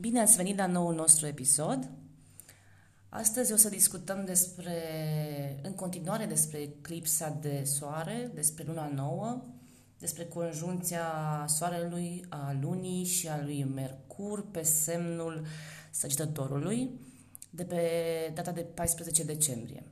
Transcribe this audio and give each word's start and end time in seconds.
Bine 0.00 0.20
ați 0.20 0.36
venit 0.36 0.56
la 0.56 0.66
noul 0.66 0.94
nostru 0.94 1.26
episod. 1.26 1.90
Astăzi 3.08 3.52
o 3.52 3.56
să 3.56 3.68
discutăm 3.68 4.24
despre, 4.24 4.80
în 5.62 5.74
continuare 5.74 6.26
despre 6.26 6.58
eclipsa 6.58 7.38
de 7.40 7.64
soare, 7.64 8.30
despre 8.34 8.64
luna 8.66 8.86
nouă, 8.86 9.44
despre 9.98 10.24
conjunția 10.24 11.04
soarelui, 11.48 12.24
a 12.28 12.56
lunii 12.60 13.04
și 13.04 13.28
a 13.28 13.42
lui 13.42 13.64
Mercur 13.64 14.50
pe 14.50 14.62
semnul 14.62 15.46
săgetătorului 15.90 16.90
de 17.50 17.64
pe 17.64 17.82
data 18.34 18.52
de 18.52 18.60
14 18.60 19.24
decembrie. 19.24 19.84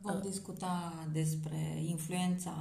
Vom 0.00 0.20
discuta 0.20 1.08
despre 1.12 1.82
influența 1.86 2.54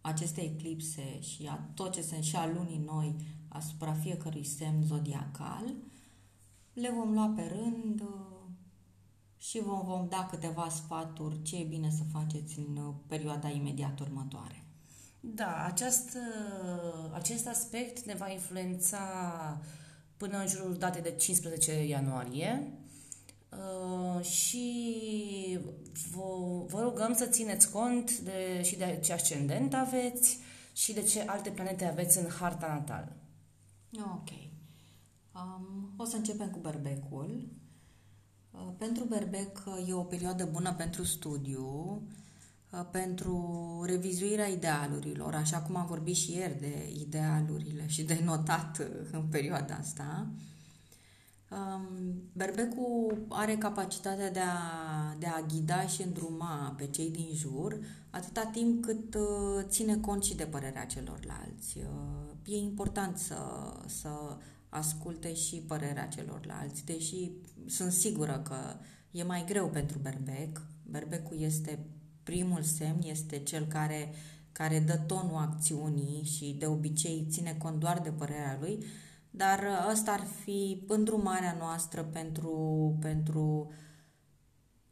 acestei 0.00 0.44
eclipse 0.44 1.20
și 1.20 1.46
a 1.50 1.70
tot 1.74 1.92
ce 1.92 2.02
sunt 2.02 2.24
și 2.24 2.36
a 2.36 2.46
lunii 2.46 2.82
noi 2.86 3.38
asupra 3.52 3.92
fiecărui 3.92 4.44
semn 4.44 4.82
zodiacal. 4.82 5.74
Le 6.72 6.90
vom 6.90 7.12
lua 7.12 7.32
pe 7.36 7.52
rând 7.54 8.00
uh, 8.00 8.40
și 9.38 9.60
vom, 9.60 9.84
vom 9.84 10.06
da 10.08 10.26
câteva 10.30 10.68
sfaturi 10.68 11.42
ce 11.42 11.56
e 11.56 11.64
bine 11.64 11.90
să 11.90 12.02
faceți 12.12 12.58
în 12.58 12.76
uh, 12.76 12.94
perioada 13.06 13.48
imediat 13.48 14.00
următoare. 14.00 14.64
Da, 15.20 15.64
acest, 15.64 16.16
uh, 16.16 17.10
acest 17.12 17.46
aspect 17.46 18.04
ne 18.04 18.14
va 18.14 18.30
influența 18.30 19.00
până 20.16 20.38
în 20.38 20.46
jurul 20.46 20.76
datei 20.76 21.02
de 21.02 21.10
15 21.10 21.84
ianuarie 21.84 22.72
uh, 23.50 24.24
și 24.24 25.58
vă, 26.10 26.22
vă 26.66 26.80
rugăm 26.80 27.14
să 27.14 27.26
țineți 27.26 27.70
cont 27.70 28.18
de, 28.18 28.62
și 28.62 28.76
de 28.76 29.00
ce 29.04 29.12
ascendent 29.12 29.74
aveți 29.74 30.38
și 30.72 30.92
de 30.92 31.02
ce 31.02 31.20
alte 31.26 31.50
planete 31.50 31.84
aveți 31.84 32.18
în 32.18 32.28
harta 32.28 32.66
natală. 32.66 33.12
Ok. 33.98 34.28
Um, 35.34 35.94
o 35.96 36.04
să 36.04 36.16
începem 36.16 36.50
cu 36.50 36.58
berbecul. 36.58 37.48
Uh, 38.50 38.72
pentru 38.78 39.04
berbec 39.04 39.62
uh, 39.66 39.88
e 39.88 39.92
o 39.92 40.02
perioadă 40.02 40.44
bună 40.44 40.74
pentru 40.74 41.04
studiu, 41.04 42.02
uh, 42.70 42.86
pentru 42.90 43.82
revizuirea 43.86 44.46
idealurilor, 44.46 45.34
așa 45.34 45.58
cum 45.58 45.76
am 45.76 45.86
vorbit 45.86 46.16
și 46.16 46.32
ieri 46.32 46.60
de 46.60 46.92
idealurile 47.00 47.86
și 47.86 48.02
de 48.02 48.20
notat 48.24 48.78
uh, 48.78 49.08
în 49.12 49.22
perioada 49.22 49.74
asta. 49.74 50.26
Um, 51.50 52.22
berbecul 52.32 53.26
are 53.28 53.56
capacitatea 53.56 54.30
de 54.30 54.40
a, 54.40 55.14
de 55.18 55.26
a 55.26 55.40
ghida 55.40 55.86
și 55.86 56.02
îndruma 56.02 56.74
pe 56.76 56.86
cei 56.86 57.10
din 57.10 57.28
jur 57.34 57.78
atâta 58.10 58.50
timp 58.52 58.84
cât 58.84 59.14
uh, 59.14 59.64
ține 59.68 59.96
cont 59.96 60.24
și 60.24 60.34
de 60.36 60.44
părerea 60.44 60.86
celorlalți. 60.86 61.78
Uh, 61.78 62.29
e 62.44 62.56
important 62.56 63.18
să, 63.18 63.36
să 63.86 64.08
asculte 64.68 65.34
și 65.34 65.56
părerea 65.56 66.06
celorlalți, 66.06 66.84
deși 66.84 67.30
sunt 67.66 67.92
sigură 67.92 68.42
că 68.44 68.56
e 69.10 69.22
mai 69.22 69.44
greu 69.46 69.68
pentru 69.68 69.98
berbec. 69.98 70.62
Berbecul 70.82 71.40
este 71.40 71.86
primul 72.22 72.62
semn, 72.62 73.02
este 73.02 73.38
cel 73.38 73.66
care, 73.66 74.12
care 74.52 74.80
dă 74.80 74.96
tonul 74.96 75.36
acțiunii 75.36 76.24
și 76.24 76.56
de 76.58 76.66
obicei 76.66 77.26
ține 77.30 77.54
cont 77.58 77.78
doar 77.80 78.00
de 78.00 78.10
părerea 78.10 78.56
lui, 78.60 78.84
dar 79.30 79.64
ăsta 79.90 80.12
ar 80.12 80.26
fi 80.44 80.84
îndrumarea 80.86 81.56
noastră 81.58 82.02
pentru, 82.02 82.96
pentru 83.00 83.70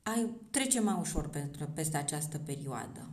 a 0.02 0.30
trece 0.50 0.80
mai 0.80 0.96
ușor 1.00 1.28
pentru, 1.28 1.66
peste 1.66 1.96
această 1.96 2.38
perioadă. 2.38 3.10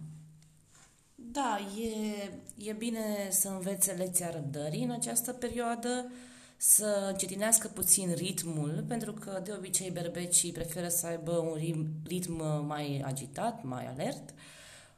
Da, 1.36 1.59
e, 1.81 2.69
e 2.69 2.73
bine 2.73 3.28
să 3.30 3.50
învețe 3.50 3.91
lecția 3.91 4.31
răbdării 4.31 4.83
în 4.83 4.91
această 4.91 5.33
perioadă, 5.33 6.11
să 6.58 7.08
încetinească 7.11 7.67
puțin 7.67 8.14
ritmul, 8.14 8.83
pentru 8.88 9.14
că 9.14 9.42
de 9.44 9.53
obicei 9.58 9.92
berbecii 9.92 10.52
preferă 10.52 10.88
să 10.88 11.08
aibă 11.08 11.31
un 11.31 11.58
ritm 12.05 12.65
mai 12.65 13.02
agitat, 13.05 13.64
mai 13.64 13.87
alert, 13.87 14.33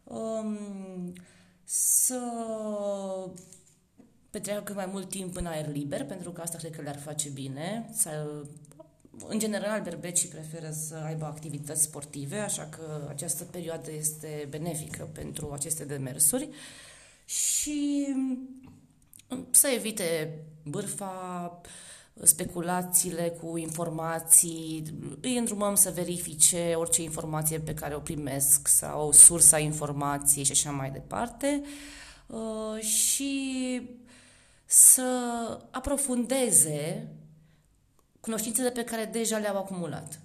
um, 0.03 0.57
să 1.63 2.19
petreacă 4.29 4.73
mai 4.73 4.85
mult 4.85 5.09
timp 5.09 5.35
în 5.35 5.45
aer 5.45 5.72
liber, 5.72 6.06
pentru 6.06 6.31
că 6.31 6.41
asta 6.41 6.57
cred 6.57 6.75
că 6.75 6.81
le-ar 6.81 7.00
face 7.00 7.29
bine. 7.29 7.89
Să, 7.94 8.44
în 9.28 9.39
general, 9.39 9.81
berbecii 9.81 10.29
preferă 10.29 10.72
să 10.72 10.95
aibă 11.05 11.25
activități 11.25 11.83
sportive, 11.83 12.38
așa 12.38 12.63
că 12.63 13.05
această 13.09 13.44
perioadă 13.44 13.91
este 13.91 14.47
benefică 14.50 15.09
pentru 15.13 15.51
aceste 15.53 15.85
demersuri 15.85 16.50
și 17.25 18.07
să 19.51 19.67
evite 19.67 20.39
bârfa, 20.63 21.61
speculațiile 22.23 23.38
cu 23.41 23.57
informații, 23.57 24.83
îi 25.22 25.38
îndrumăm 25.38 25.75
să 25.75 25.91
verifice 25.95 26.73
orice 26.75 27.01
informație 27.01 27.59
pe 27.59 27.73
care 27.73 27.95
o 27.95 28.00
primesc 28.00 28.67
sau 28.67 29.11
sursa 29.11 29.59
informației 29.59 30.44
și 30.44 30.51
așa 30.51 30.72
mai 30.72 30.91
departe. 30.91 31.61
Uh, 32.27 32.81
și 32.81 33.81
să 34.66 35.03
aprofundeze 35.72 37.07
cunoștințele 38.27 38.71
pe 38.71 38.83
care 38.83 39.05
deja 39.05 39.38
le-au 39.38 39.57
acumulat. 39.57 40.19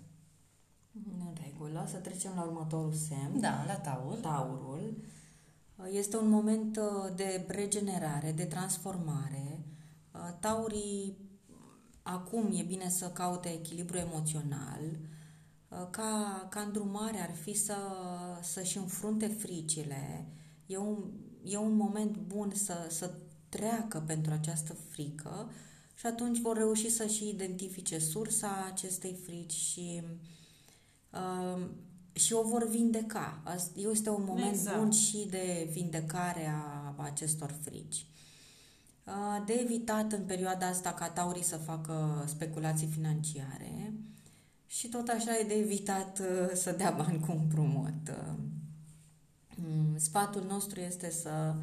În 0.92 1.34
regulă, 1.44 1.86
să 1.90 1.96
trecem 1.96 2.32
la 2.34 2.42
următorul 2.42 2.92
semn. 2.92 3.40
Da, 3.40 3.64
la 3.66 3.74
taur. 3.74 4.16
Taurul. 4.16 4.96
Este 5.90 6.16
un 6.16 6.28
moment 6.28 6.76
uh, 6.76 7.14
de 7.16 7.44
regenerare, 7.48 8.32
de 8.32 8.44
transformare. 8.44 9.60
Uh, 10.12 10.20
taurii 10.40 11.16
acum 12.02 12.52
e 12.54 12.62
bine 12.62 12.88
să 12.88 13.10
caute 13.10 13.48
echilibru 13.48 13.96
emoțional. 13.96 14.80
Uh, 15.68 15.86
ca, 15.90 16.46
ca 16.50 16.60
îndrumare 16.60 17.20
ar 17.20 17.34
fi 17.34 17.54
să, 17.54 17.76
să-și 18.40 18.78
înfrunte 18.78 19.26
fricile. 19.26 20.26
E 20.66 20.76
un, 20.76 21.10
e 21.44 21.56
un 21.56 21.76
moment 21.76 22.16
bun 22.16 22.50
să, 22.54 22.86
să 22.88 23.14
treacă 23.48 24.02
pentru 24.06 24.32
această 24.32 24.72
frică 24.72 25.50
și 25.94 26.06
atunci 26.06 26.38
vor 26.38 26.56
reuși 26.56 26.90
să 26.90 27.06
și 27.06 27.28
identifice 27.28 27.98
sursa 27.98 28.66
acestei 28.72 29.16
frici 29.24 29.52
și, 29.52 30.02
uh, 31.10 31.66
și 32.12 32.32
o 32.32 32.42
vor 32.42 32.68
vindeca. 32.68 33.42
Este 33.74 34.10
un 34.10 34.24
moment 34.26 34.52
exact. 34.52 34.78
bun 34.78 34.90
și 34.90 35.26
de 35.30 35.68
vindecare 35.72 36.46
a 36.46 36.94
acestor 36.96 37.54
frici. 37.62 38.06
Uh, 39.04 39.42
de 39.46 39.52
evitat 39.52 40.12
în 40.12 40.24
perioada 40.24 40.66
asta 40.66 40.92
ca 40.92 41.08
taurii 41.08 41.42
să 41.44 41.56
facă 41.56 42.24
speculații 42.26 42.86
financiare 42.86 43.92
și 44.66 44.88
tot 44.88 45.08
așa 45.08 45.38
e 45.38 45.44
de 45.44 45.54
evitat 45.54 46.18
uh, 46.18 46.50
să 46.54 46.72
dea 46.72 46.90
bani 46.90 47.20
cu 47.20 47.32
împrumut. 47.32 48.08
Uh, 48.08 48.34
mm, 49.56 49.98
sfatul 49.98 50.44
nostru 50.48 50.80
este 50.80 51.10
să 51.10 51.54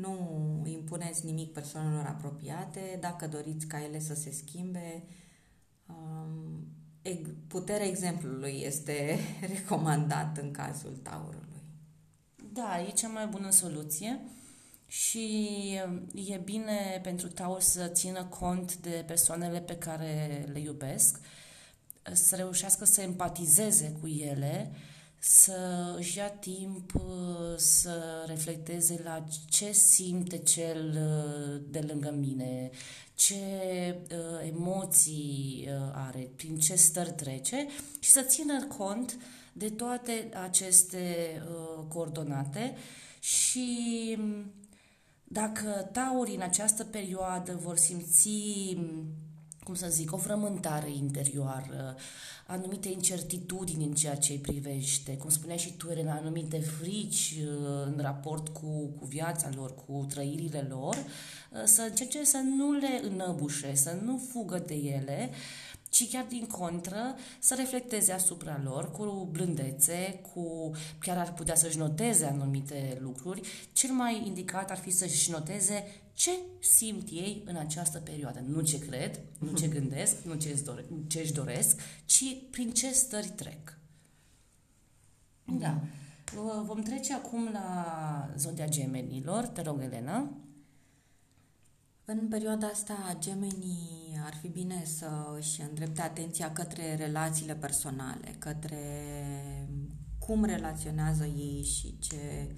nu 0.00 0.62
impuneți 0.66 1.24
nimic 1.24 1.52
persoanelor 1.52 2.04
apropiate. 2.06 2.98
Dacă 3.00 3.28
doriți 3.28 3.66
ca 3.66 3.84
ele 3.84 3.98
să 3.98 4.14
se 4.14 4.30
schimbe, 4.30 5.04
um, 5.86 6.66
puterea 7.46 7.86
exemplului 7.86 8.60
este 8.64 9.18
recomandat 9.54 10.38
în 10.38 10.50
cazul 10.50 10.96
taurului. 11.02 11.62
Da, 12.52 12.80
e 12.80 12.90
cea 12.90 13.08
mai 13.08 13.26
bună 13.26 13.50
soluție 13.50 14.20
și 14.86 15.56
e 16.14 16.36
bine 16.44 17.00
pentru 17.02 17.28
taur 17.28 17.60
să 17.60 17.86
țină 17.86 18.24
cont 18.24 18.76
de 18.76 19.04
persoanele 19.06 19.60
pe 19.60 19.76
care 19.76 20.44
le 20.52 20.60
iubesc, 20.60 21.20
să 22.12 22.36
reușească 22.36 22.84
să 22.84 23.00
empatizeze 23.00 23.96
cu 24.00 24.06
ele, 24.06 24.72
să 25.24 25.94
își 25.96 26.16
ia 26.16 26.30
timp 26.30 26.94
uh, 26.94 27.56
să 27.56 28.24
reflecteze 28.26 29.00
la 29.04 29.24
ce 29.48 29.72
simte 29.72 30.38
cel 30.38 30.88
uh, 30.88 31.62
de 31.70 31.80
lângă 31.80 32.10
mine, 32.10 32.70
ce 33.14 33.34
uh, 34.10 34.48
emoții 34.48 35.68
are, 35.92 36.30
prin 36.36 36.58
ce 36.58 36.74
stări 36.74 37.12
trece 37.12 37.66
și 38.00 38.10
să 38.10 38.22
țină 38.22 38.66
cont 38.66 39.18
de 39.52 39.68
toate 39.70 40.28
aceste 40.42 41.42
coordonate 41.88 42.76
și 43.20 44.16
um, 44.18 44.52
dacă 45.24 45.88
taurii 45.92 46.34
în 46.34 46.42
această 46.42 46.84
perioadă 46.84 47.58
vor 47.62 47.76
simți 47.76 48.28
cum 49.64 49.74
să 49.74 49.88
zic, 49.88 50.12
o 50.12 50.16
frământare 50.16 50.90
interioară, 50.90 51.96
anumite 52.46 52.88
incertitudini 52.88 53.84
în 53.84 53.94
ceea 53.94 54.16
ce 54.16 54.32
îi 54.32 54.38
privește, 54.38 55.16
cum 55.16 55.30
spuneai 55.30 55.58
și 55.58 55.72
tu, 55.72 55.90
Elena, 55.90 56.14
anumite 56.14 56.58
frici 56.58 57.34
uh, 57.40 57.82
în 57.84 57.98
raport 58.00 58.48
cu, 58.48 58.90
cu 58.98 59.04
viața 59.04 59.50
lor, 59.54 59.74
cu 59.74 60.06
trăirile 60.08 60.66
lor, 60.68 60.96
uh, 60.96 61.62
să 61.64 61.82
încerce 61.82 62.24
să 62.24 62.38
nu 62.56 62.72
le 62.72 63.00
înăbușe, 63.02 63.74
să 63.74 63.96
nu 64.04 64.22
fugă 64.32 64.62
de 64.66 64.74
ele, 64.74 65.30
ci 65.88 66.10
chiar 66.10 66.24
din 66.28 66.46
contră 66.46 67.16
să 67.38 67.54
reflecteze 67.54 68.12
asupra 68.12 68.60
lor 68.64 68.90
cu 68.90 69.28
blândețe, 69.30 70.20
cu 70.32 70.70
chiar 70.98 71.18
ar 71.18 71.32
putea 71.32 71.54
să-și 71.54 71.78
noteze 71.78 72.24
anumite 72.24 72.98
lucruri. 73.00 73.40
Cel 73.72 73.90
mai 73.90 74.22
indicat 74.26 74.70
ar 74.70 74.78
fi 74.78 74.90
să-și 74.90 75.30
noteze 75.30 76.01
ce 76.12 76.30
simt 76.58 77.08
ei 77.08 77.42
în 77.46 77.56
această 77.56 77.98
perioadă. 77.98 78.44
Nu 78.46 78.60
ce 78.60 78.78
cred, 78.78 79.20
nu 79.38 79.52
ce 79.52 79.68
gândesc, 79.78 80.22
nu 80.22 80.34
ce, 80.34 80.62
dore, 80.64 80.84
ce 81.06 81.20
își 81.20 81.32
doresc, 81.32 81.80
ci 82.04 82.24
prin 82.50 82.72
ce 82.72 82.92
stări 82.92 83.28
trec. 83.28 83.78
Da. 85.44 85.80
Vom 86.64 86.82
trece 86.82 87.14
acum 87.14 87.48
la 87.52 88.34
zodia 88.36 88.68
gemenilor. 88.68 89.46
Te 89.46 89.62
rog, 89.62 89.82
Elena. 89.82 90.30
În 92.04 92.28
perioada 92.28 92.66
asta, 92.66 93.16
gemenii 93.18 94.20
ar 94.24 94.34
fi 94.40 94.48
bine 94.48 94.82
să 94.84 95.34
își 95.38 95.60
îndrepte 95.60 96.00
atenția 96.02 96.52
către 96.52 96.94
relațiile 96.94 97.54
personale, 97.54 98.34
către 98.38 98.78
cum 100.18 100.44
relaționează 100.44 101.24
ei 101.24 101.64
și 101.64 101.98
ce, 101.98 102.54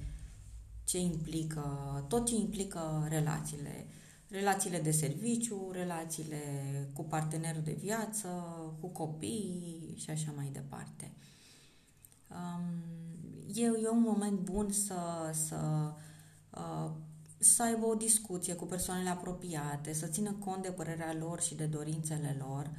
ce 0.84 0.98
implică, 0.98 2.04
tot 2.08 2.26
ce 2.26 2.34
implică 2.34 3.06
relațiile. 3.08 3.86
Relațiile 4.28 4.80
de 4.80 4.90
serviciu, 4.90 5.70
relațiile 5.72 6.38
cu 6.92 7.04
partenerul 7.04 7.62
de 7.62 7.76
viață, 7.80 8.28
cu 8.80 8.86
copii 8.88 9.94
și 9.96 10.10
așa 10.10 10.32
mai 10.36 10.50
departe. 10.52 11.12
Um, 12.30 12.82
e, 13.54 13.64
e 13.64 13.88
un 13.88 14.00
moment 14.00 14.38
bun 14.38 14.72
să, 14.72 15.30
să 15.32 15.92
uh, 16.50 16.90
să 17.44 17.62
aibă 17.62 17.86
o 17.86 17.94
discuție 17.94 18.54
cu 18.54 18.64
persoanele 18.64 19.08
apropiate, 19.08 19.92
să 19.92 20.06
țină 20.06 20.32
cont 20.32 20.62
de 20.62 20.70
părerea 20.70 21.14
lor 21.18 21.40
și 21.40 21.54
de 21.54 21.64
dorințele 21.64 22.36
lor, 22.38 22.70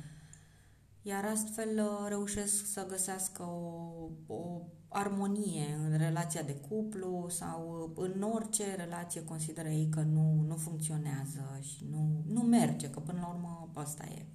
iar 1.07 1.25
astfel 1.25 1.69
uh, 1.79 2.07
reușesc 2.07 2.65
să 2.71 2.85
găsească 2.89 3.43
o, 3.43 4.33
o 4.33 4.61
armonie 4.87 5.77
în 5.83 5.97
relația 5.97 6.41
de 6.41 6.55
cuplu 6.55 7.25
sau 7.29 7.91
uh, 7.95 8.03
în 8.05 8.21
orice 8.21 8.75
relație 8.75 9.23
consideră 9.23 9.67
ei 9.67 9.89
că 9.89 10.01
nu, 10.01 10.43
nu 10.47 10.55
funcționează 10.55 11.59
și 11.61 11.85
nu, 11.91 12.23
nu 12.27 12.41
merge, 12.41 12.89
că 12.89 12.99
până 12.99 13.19
la 13.21 13.27
urmă 13.27 13.69
asta 13.73 14.03
e. 14.05 14.25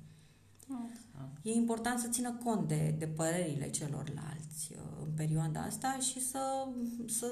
E 1.43 1.53
important 1.53 1.99
să 1.99 2.09
țină 2.09 2.33
cont 2.45 2.69
de, 2.69 2.95
de 2.99 3.07
părerile 3.07 3.71
celorlalți 3.71 4.73
uh, 4.73 4.83
în 5.05 5.13
perioada 5.15 5.61
asta 5.61 5.99
și 6.01 6.21
să, 6.21 6.69
să 7.07 7.27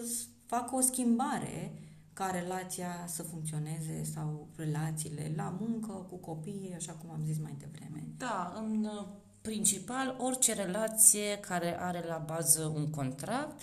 facă 0.47 0.75
o 0.75 0.81
schimbare 0.81 1.73
ca 2.13 2.31
relația 2.31 3.05
să 3.07 3.23
funcționeze 3.23 4.03
sau 4.03 4.49
relațiile 4.57 5.33
la 5.37 5.57
muncă, 5.61 5.93
cu 5.93 6.17
copii, 6.17 6.73
așa 6.77 6.93
cum 6.93 7.11
am 7.11 7.23
zis 7.25 7.39
mai 7.39 7.57
devreme. 7.59 8.09
Da, 8.17 8.53
în 8.57 8.85
uh, 8.85 9.07
principal 9.49 10.17
orice 10.19 10.53
relație 10.53 11.39
care 11.41 11.81
are 11.81 12.05
la 12.09 12.23
bază 12.27 12.73
un 12.75 12.91
contract, 12.91 13.61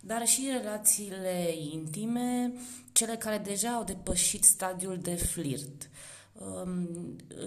dar 0.00 0.26
și 0.26 0.48
relațiile 0.52 1.54
intime, 1.72 2.52
cele 2.92 3.16
care 3.16 3.38
deja 3.38 3.68
au 3.68 3.84
depășit 3.84 4.44
stadiul 4.44 4.98
de 4.98 5.14
flirt. 5.14 5.90
Um, 6.32 6.88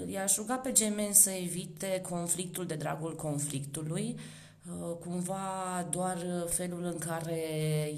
i-aș 0.07 0.35
ruga 0.35 0.55
pe 0.55 0.71
gemeni 0.71 1.13
să 1.13 1.29
evite 1.29 2.01
conflictul 2.09 2.65
de 2.65 2.75
dragul 2.75 3.15
conflictului, 3.15 4.15
Uh, 4.15 4.44
cumva 4.99 5.87
doar 5.89 6.17
felul 6.47 6.83
în 6.83 6.97
care 6.97 7.39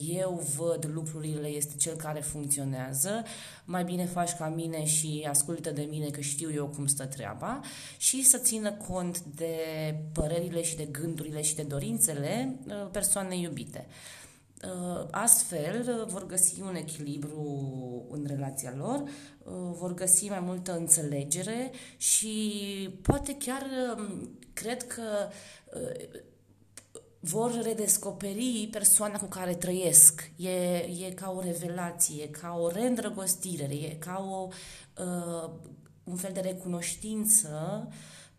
eu 0.08 0.48
văd 0.58 0.90
lucrurile 0.94 1.48
este 1.48 1.76
cel 1.78 1.96
care 1.96 2.20
funcționează, 2.20 3.24
mai 3.66 3.84
bine 3.84 4.06
faci 4.06 4.34
ca 4.34 4.48
mine 4.48 4.86
și 4.86 5.26
ascultă 5.30 5.72
de 5.72 5.88
mine 5.90 6.10
că 6.10 6.22
știu 6.22 6.52
eu 6.54 6.68
cum 6.68 6.88
stă 6.88 7.06
treaba 7.06 7.60
și 7.98 8.24
să 8.24 8.38
țină 8.38 8.72
cont 8.72 9.20
de 9.24 9.56
părerile 10.12 10.64
și 10.64 10.76
de 10.76 10.86
gândurile 10.86 11.42
și 11.42 11.56
de 11.56 11.64
dorințele 11.64 12.56
uh, 12.68 12.88
persoanei 12.92 13.42
iubite. 13.42 13.88
Uh, 14.64 15.08
astfel 15.12 16.06
vor 16.08 16.26
găsi 16.26 16.62
un 16.62 16.76
echilibru 16.76 18.08
în 18.10 18.26
relația 18.28 18.74
lor, 18.78 19.04
vor 19.72 19.94
găsi 19.94 20.30
mai 20.30 20.40
multă 20.40 20.78
înțelegere 20.78 21.72
și 21.98 22.40
poate 23.02 23.36
chiar 23.40 23.66
um, 23.98 24.30
cred 24.54 24.84
că 24.84 25.04
vor 27.28 27.62
redescoperi 27.62 28.68
persoana 28.72 29.20
cu 29.20 29.26
care 29.26 29.56
trăiesc. 29.56 30.32
E, 30.36 30.76
e 30.78 31.12
ca 31.16 31.32
o 31.32 31.42
revelație, 31.42 32.30
ca 32.30 32.58
o 32.60 32.70
reîndrăgostire, 32.70 33.64
e 33.64 33.96
ca 34.00 34.28
o, 34.30 34.48
uh, 35.04 35.50
un 36.04 36.16
fel 36.16 36.32
de 36.34 36.40
recunoștință 36.40 37.88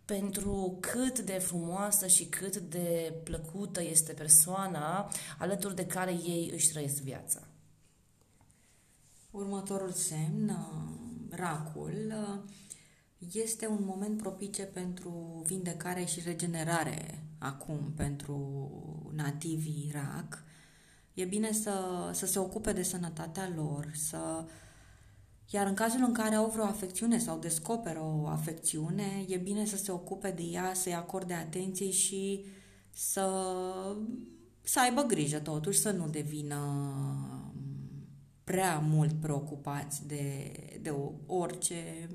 pentru 0.04 0.78
cât 0.80 1.18
de 1.18 1.32
frumoasă 1.32 2.06
și 2.06 2.24
cât 2.24 2.56
de 2.56 3.14
plăcută 3.24 3.82
este 3.82 4.12
persoana 4.12 5.10
alături 5.38 5.74
de 5.74 5.86
care 5.86 6.10
ei 6.10 6.50
își 6.52 6.68
trăiesc 6.68 7.02
viața. 7.02 7.40
Următorul 9.30 9.92
semn, 9.92 10.48
uh, 10.48 11.36
racul, 11.38 11.94
uh, 12.08 12.50
este 13.32 13.66
un 13.66 13.84
moment 13.84 14.16
propice 14.16 14.62
pentru 14.62 15.42
vindecare 15.46 16.04
și 16.04 16.20
regenerare 16.20 17.22
acum 17.38 17.92
pentru 17.96 18.40
nativii 19.14 19.86
Irak. 19.88 20.44
E 21.14 21.24
bine 21.24 21.52
să, 21.52 22.10
să 22.12 22.26
se 22.26 22.38
ocupe 22.38 22.72
de 22.72 22.82
sănătatea 22.82 23.52
lor, 23.54 23.90
să 23.94 24.44
iar 25.50 25.66
în 25.66 25.74
cazul 25.74 26.04
în 26.06 26.12
care 26.12 26.34
au 26.34 26.50
vreo 26.50 26.64
afecțiune 26.64 27.18
sau 27.18 27.38
descoperă 27.38 28.00
o 28.00 28.26
afecțiune, 28.26 29.24
e 29.28 29.36
bine 29.36 29.64
să 29.64 29.76
se 29.76 29.92
ocupe 29.92 30.30
de 30.30 30.42
ea, 30.42 30.74
să-i 30.74 30.94
acorde 30.94 31.34
atenție 31.34 31.90
și 31.90 32.44
să, 32.90 33.56
să 34.62 34.80
aibă 34.80 35.02
grijă 35.02 35.38
totuși, 35.38 35.78
să 35.78 35.90
nu 35.90 36.08
devină 36.08 36.60
prea 38.44 38.78
mult 38.78 39.20
preocupați 39.20 40.06
de, 40.06 40.52
de 40.82 40.94
orice 41.26 42.08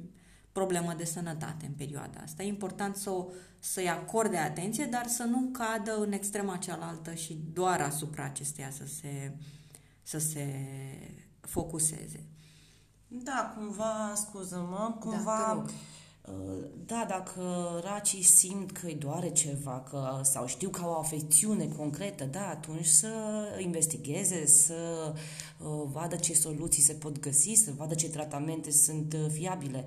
problemă 0.53 0.93
de 0.97 1.05
sănătate 1.05 1.65
în 1.65 1.73
perioada 1.77 2.19
asta. 2.23 2.43
E 2.43 2.47
important 2.47 2.95
să 2.95 3.09
o, 3.09 3.25
să-i 3.59 3.89
acorde 3.89 4.37
atenție, 4.37 4.85
dar 4.85 5.07
să 5.07 5.23
nu 5.23 5.49
cadă 5.51 5.95
în 5.97 6.11
extrema 6.11 6.57
cealaltă 6.57 7.13
și 7.13 7.39
doar 7.53 7.81
asupra 7.81 8.23
acesteia 8.23 8.71
să 8.71 8.85
se, 8.85 9.37
să 10.03 10.17
se 10.19 10.47
focuseze. 11.39 12.23
Da, 13.07 13.53
cumva, 13.57 14.13
scuză-mă, 14.15 14.87
da, 14.89 14.97
cumva... 14.99 15.63
Da, 15.65 15.71
da, 16.85 17.05
dacă 17.07 17.41
racii 17.83 18.23
simt 18.23 18.71
că 18.71 18.85
îi 18.85 18.95
doare 18.95 19.31
ceva 19.31 19.83
că, 19.89 20.19
sau 20.23 20.47
știu 20.47 20.69
că 20.69 20.81
au 20.81 20.89
o 20.89 20.97
afecțiune 20.97 21.67
concretă, 21.67 22.23
da, 22.23 22.49
atunci 22.49 22.85
să 22.85 23.09
investigheze, 23.59 24.45
să 24.45 25.13
uh, 25.57 25.83
vadă 25.91 26.15
ce 26.15 26.33
soluții 26.33 26.81
se 26.81 26.93
pot 26.93 27.19
găsi, 27.19 27.53
să 27.53 27.71
vadă 27.77 27.93
ce 27.93 28.09
tratamente 28.09 28.71
sunt 28.71 29.13
uh, 29.13 29.25
fiabile. 29.31 29.85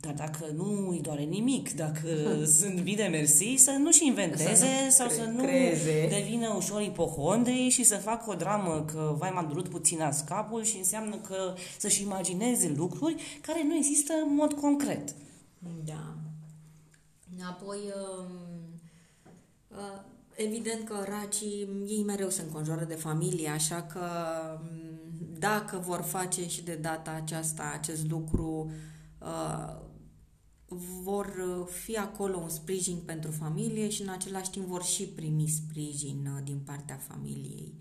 Dar 0.00 0.12
dacă 0.12 0.46
nu 0.54 0.88
îi 0.88 1.00
doare 1.00 1.22
nimic, 1.22 1.72
dacă 1.74 2.08
sunt 2.58 2.80
bine 2.80 3.06
mersi, 3.06 3.54
să 3.56 3.70
nu-și 3.70 4.06
inventeze 4.06 4.54
să 4.54 4.84
nu 4.84 4.90
sau 4.90 5.06
cre- 5.06 5.16
să 5.16 5.24
nu 5.30 5.42
creze. 5.42 6.06
devină 6.08 6.54
ușor 6.56 6.82
ipohondri 6.82 7.68
și 7.68 7.84
să 7.84 7.96
facă 7.96 8.30
o 8.30 8.34
dramă 8.34 8.84
că 8.92 9.14
vai 9.18 9.30
m-a 9.34 9.42
durut 9.42 9.68
puțin 9.68 9.98
la 9.98 10.10
capul 10.26 10.62
și 10.62 10.76
înseamnă 10.76 11.16
că 11.16 11.54
să-și 11.78 12.02
imagineze 12.02 12.72
lucruri 12.76 13.38
care 13.40 13.64
nu 13.64 13.76
există 13.76 14.12
în 14.26 14.34
mod 14.34 14.52
concret. 14.52 15.14
Da. 15.84 16.14
Apoi, 17.48 17.78
um, 18.18 18.30
uh, 19.68 20.00
evident 20.34 20.88
că 20.88 20.94
racii, 21.08 21.68
ei 21.86 22.02
mereu 22.06 22.28
se 22.30 22.42
înconjoară 22.42 22.84
de 22.84 22.94
familie, 22.94 23.48
așa 23.48 23.82
că 23.82 24.00
um, 24.54 24.98
dacă 25.38 25.82
vor 25.86 26.00
face 26.00 26.48
și 26.48 26.62
de 26.64 26.74
data 26.74 27.10
aceasta 27.10 27.72
acest 27.74 28.10
lucru, 28.10 28.70
uh, 29.20 29.86
vor 30.76 31.26
uh, 31.26 31.66
fi 31.66 31.96
acolo 31.96 32.36
un 32.36 32.48
sprijin 32.48 32.96
pentru 33.04 33.30
familie 33.30 33.88
și 33.88 34.02
în 34.02 34.08
același 34.08 34.50
timp 34.50 34.66
vor 34.66 34.82
și 34.82 35.04
primi 35.04 35.48
sprijin 35.48 36.32
uh, 36.34 36.42
din 36.44 36.60
partea 36.64 37.00
familiei. 37.08 37.74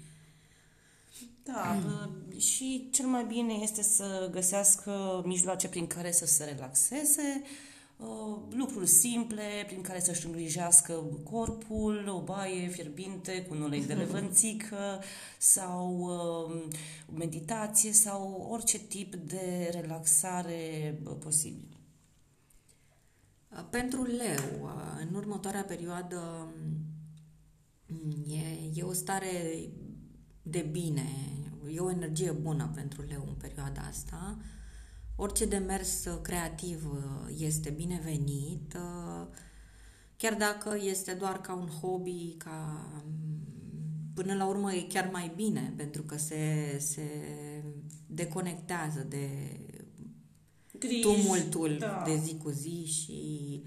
Da, 1.43 1.77
uh, 1.85 2.39
și 2.39 2.89
cel 2.91 3.05
mai 3.05 3.25
bine 3.25 3.53
este 3.53 3.83
să 3.83 4.29
găsească 4.31 5.21
mijloace 5.25 5.67
prin 5.67 5.87
care 5.87 6.11
să 6.11 6.25
se 6.25 6.43
relaxeze, 6.43 7.43
lucruri 8.49 8.87
simple 8.87 9.63
prin 9.67 9.81
care 9.81 9.99
să-și 9.99 10.25
îngrijească 10.25 11.03
corpul, 11.23 12.07
o 12.07 12.21
baie 12.21 12.67
fierbinte 12.67 13.45
cu 13.45 13.53
un 13.53 13.61
ulei 13.61 13.85
de 13.85 13.93
levănțică 14.03 15.01
sau 15.37 16.09
meditație 17.15 17.91
sau 17.91 18.47
orice 18.51 18.79
tip 18.79 19.15
de 19.15 19.69
relaxare 19.71 20.99
posibil. 21.19 21.66
Pentru 23.69 24.03
leu, 24.03 24.71
în 25.07 25.13
următoarea 25.13 25.63
perioadă 25.63 26.53
mm, 27.87 28.23
e, 28.27 28.69
e 28.73 28.83
o 28.83 28.93
stare 28.93 29.69
de 30.41 30.67
bine, 30.71 31.07
e 31.73 31.79
o 31.79 31.91
energie 31.91 32.31
bună 32.31 32.71
pentru 32.75 33.01
leu 33.01 33.23
în 33.27 33.33
perioada 33.33 33.81
asta. 33.81 34.37
Orice 35.15 35.45
demers 35.45 36.07
creativ 36.21 36.85
este 37.37 37.69
binevenit, 37.69 38.77
chiar 40.17 40.33
dacă 40.33 40.77
este 40.81 41.13
doar 41.13 41.41
ca 41.41 41.53
un 41.53 41.67
hobby, 41.67 42.35
ca 42.37 42.85
până 44.13 44.33
la 44.33 44.45
urmă 44.45 44.73
e 44.73 44.81
chiar 44.81 45.09
mai 45.11 45.31
bine 45.35 45.73
pentru 45.75 46.01
că 46.01 46.17
se, 46.17 46.75
se 46.79 47.03
deconectează 48.07 49.05
de 49.09 49.29
Griji, 50.79 51.01
tumultul 51.01 51.75
da. 51.79 52.03
de 52.05 52.15
zi 52.15 52.37
cu 52.37 52.49
zi 52.49 52.85
și 52.85 53.61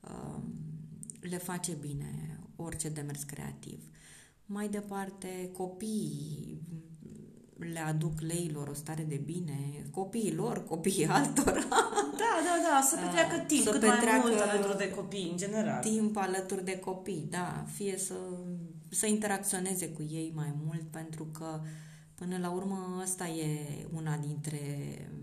uh, 0.00 0.42
le 1.20 1.38
face 1.38 1.72
bine 1.80 2.40
orice 2.56 2.88
demers 2.88 3.22
creativ. 3.22 3.82
Mai 4.46 4.68
departe, 4.68 5.50
copiii 5.52 6.60
le 7.58 7.78
aduc 7.78 8.20
leilor 8.20 8.68
o 8.68 8.74
stare 8.74 9.02
de 9.02 9.16
bine, 9.16 9.86
copiii 9.90 10.34
lor, 10.34 10.64
copiii 10.64 11.06
altora. 11.18 11.64
Da, 12.16 12.34
da, 12.46 12.54
da, 12.70 12.80
să 12.82 12.96
petreacă 12.96 13.44
timp 13.46 13.62
să 13.62 13.70
cât 13.70 13.80
petreacă 13.80 14.06
mai 14.06 14.20
mult 14.20 14.40
alături 14.40 14.78
de 14.78 14.90
copii, 14.90 15.28
în 15.30 15.36
general. 15.36 15.82
Timp 15.82 16.16
alături 16.16 16.64
de 16.64 16.78
copii, 16.78 17.26
da, 17.30 17.64
fie 17.74 17.96
să, 17.98 18.14
să 18.88 19.06
interacționeze 19.06 19.88
cu 19.88 20.02
ei 20.02 20.32
mai 20.34 20.54
mult, 20.64 20.82
pentru 20.90 21.24
că 21.24 21.60
Până 22.18 22.38
la 22.38 22.50
urmă, 22.50 22.98
asta 23.02 23.28
e 23.28 23.86
una 23.92 24.16
dintre 24.16 24.60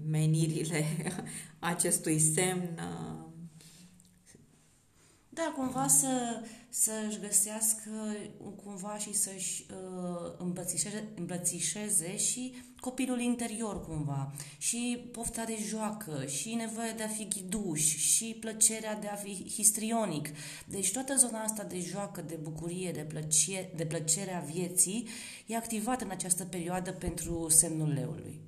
menirile 0.05 0.85
acestui 1.59 2.19
semn 2.19 2.79
da, 5.35 5.53
cumva 5.55 5.87
să, 5.87 6.43
să-și 6.69 7.19
găsească 7.19 7.89
cumva 8.63 8.97
și 8.97 9.13
să-și 9.13 9.65
uh, 9.71 10.33
îmbrățișeze, 10.37 11.07
îmbrățișeze 11.15 12.17
și 12.17 12.55
copilul 12.85 13.19
interior 13.19 13.85
cumva 13.85 14.33
și 14.57 15.07
pofta 15.11 15.43
de 15.43 15.57
joacă 15.67 16.25
și 16.25 16.53
nevoia 16.53 16.91
de 16.91 17.03
a 17.03 17.07
fi 17.07 17.27
ghiduș 17.27 17.81
și 17.95 18.37
plăcerea 18.39 18.99
de 18.99 19.07
a 19.07 19.15
fi 19.15 19.51
histrionic. 19.55 20.29
Deci 20.67 20.91
toată 20.91 21.15
zona 21.15 21.39
asta 21.39 21.63
de 21.63 21.79
joacă, 21.79 22.21
de 22.21 22.37
bucurie, 22.41 22.91
de, 22.91 23.01
plăcie, 23.01 23.71
de 23.75 23.85
plăcere 23.85 24.33
a 24.33 24.39
vieții 24.39 25.07
e 25.45 25.55
activată 25.55 26.03
în 26.03 26.09
această 26.09 26.43
perioadă 26.43 26.91
pentru 26.91 27.49
semnul 27.49 27.93
leului. 27.93 28.41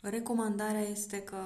Recomandarea 0.00 0.88
este 0.88 1.22
că 1.22 1.40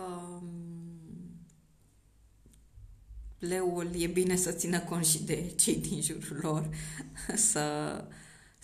leul 3.39 3.91
e 3.99 4.07
bine 4.07 4.37
să 4.37 4.53
țină 4.53 4.81
cont 4.81 5.05
și 5.05 5.23
de 5.23 5.53
cei 5.57 5.77
din 5.77 6.03
jurul 6.03 6.39
lor, 6.41 6.71
să, 7.51 8.05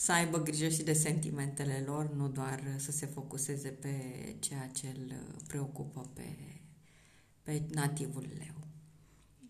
să 0.02 0.12
aibă 0.12 0.38
grijă 0.42 0.68
și 0.68 0.82
de 0.82 0.92
sentimentele 0.92 1.82
lor, 1.86 2.10
nu 2.14 2.28
doar 2.28 2.62
să 2.76 2.92
se 2.92 3.06
focuseze 3.06 3.68
pe 3.68 3.94
ceea 4.38 4.68
ce 4.68 4.86
îl 4.86 5.12
preocupă 5.46 6.10
pe, 6.14 6.36
pe 7.42 7.62
nativul 7.70 8.26
leu. 8.38 8.66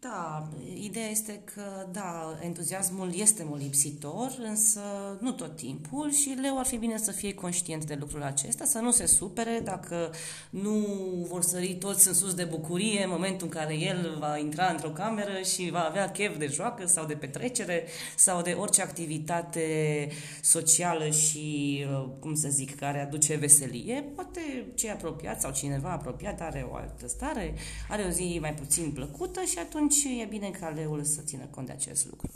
Da, 0.05 0.49
ideea 0.81 1.09
este 1.09 1.41
că, 1.55 1.87
da, 1.93 2.39
entuziasmul 2.41 3.11
este 3.15 3.45
molipsitor, 3.49 4.33
însă 4.39 4.81
nu 5.21 5.33
tot 5.33 5.57
timpul 5.57 6.13
și 6.13 6.37
leu 6.41 6.59
ar 6.59 6.67
fi 6.67 6.77
bine 6.77 6.99
să 6.99 7.11
fie 7.11 7.35
conștient 7.35 7.85
de 7.85 7.97
lucrul 8.01 8.23
acesta, 8.23 8.65
să 8.65 8.79
nu 8.79 8.91
se 8.91 9.07
supere 9.07 9.61
dacă 9.65 10.11
nu 10.51 10.87
vor 11.29 11.43
sări 11.43 11.75
toți 11.75 12.09
în 12.09 12.15
sus 12.15 12.35
de 12.35 12.45
bucurie 12.45 13.03
în 13.03 13.11
momentul 13.11 13.47
în 13.47 13.53
care 13.53 13.75
el 13.75 14.17
va 14.19 14.39
intra 14.39 14.67
într-o 14.67 14.91
cameră 14.91 15.43
și 15.55 15.71
va 15.71 15.85
avea 15.85 16.11
chef 16.11 16.39
de 16.39 16.47
joacă 16.47 16.87
sau 16.87 17.07
de 17.07 17.15
petrecere 17.15 17.87
sau 18.17 18.43
de 18.43 18.57
orice 18.59 18.83
activitate 18.83 20.09
socială 20.41 21.09
și, 21.09 21.85
uh, 21.91 22.09
cum 22.21 22.35
să 22.35 22.49
zic, 22.49 22.77
care 22.77 23.01
aduce 23.01 23.37
veselie. 23.37 24.05
Poate 24.15 24.67
cei 24.75 24.91
apropiat 24.91 25.41
sau 25.41 25.53
cineva 25.53 25.91
apropiat 25.91 26.41
are 26.41 26.67
o 26.71 26.75
altă 26.75 27.09
stare, 27.09 27.55
are 27.89 28.05
o 28.05 28.11
zi 28.11 28.39
mai 28.41 28.55
puțin 28.55 28.91
plăcută 28.91 29.41
și 29.43 29.59
atunci 29.59 29.91
atunci 29.93 30.21
e 30.21 30.25
bine 30.25 30.51
ca 30.51 30.69
leul 30.69 31.05
să 31.05 31.21
țină 31.21 31.45
cont 31.45 31.67
de 31.67 31.73
acest 31.73 32.09
lucru. 32.11 32.31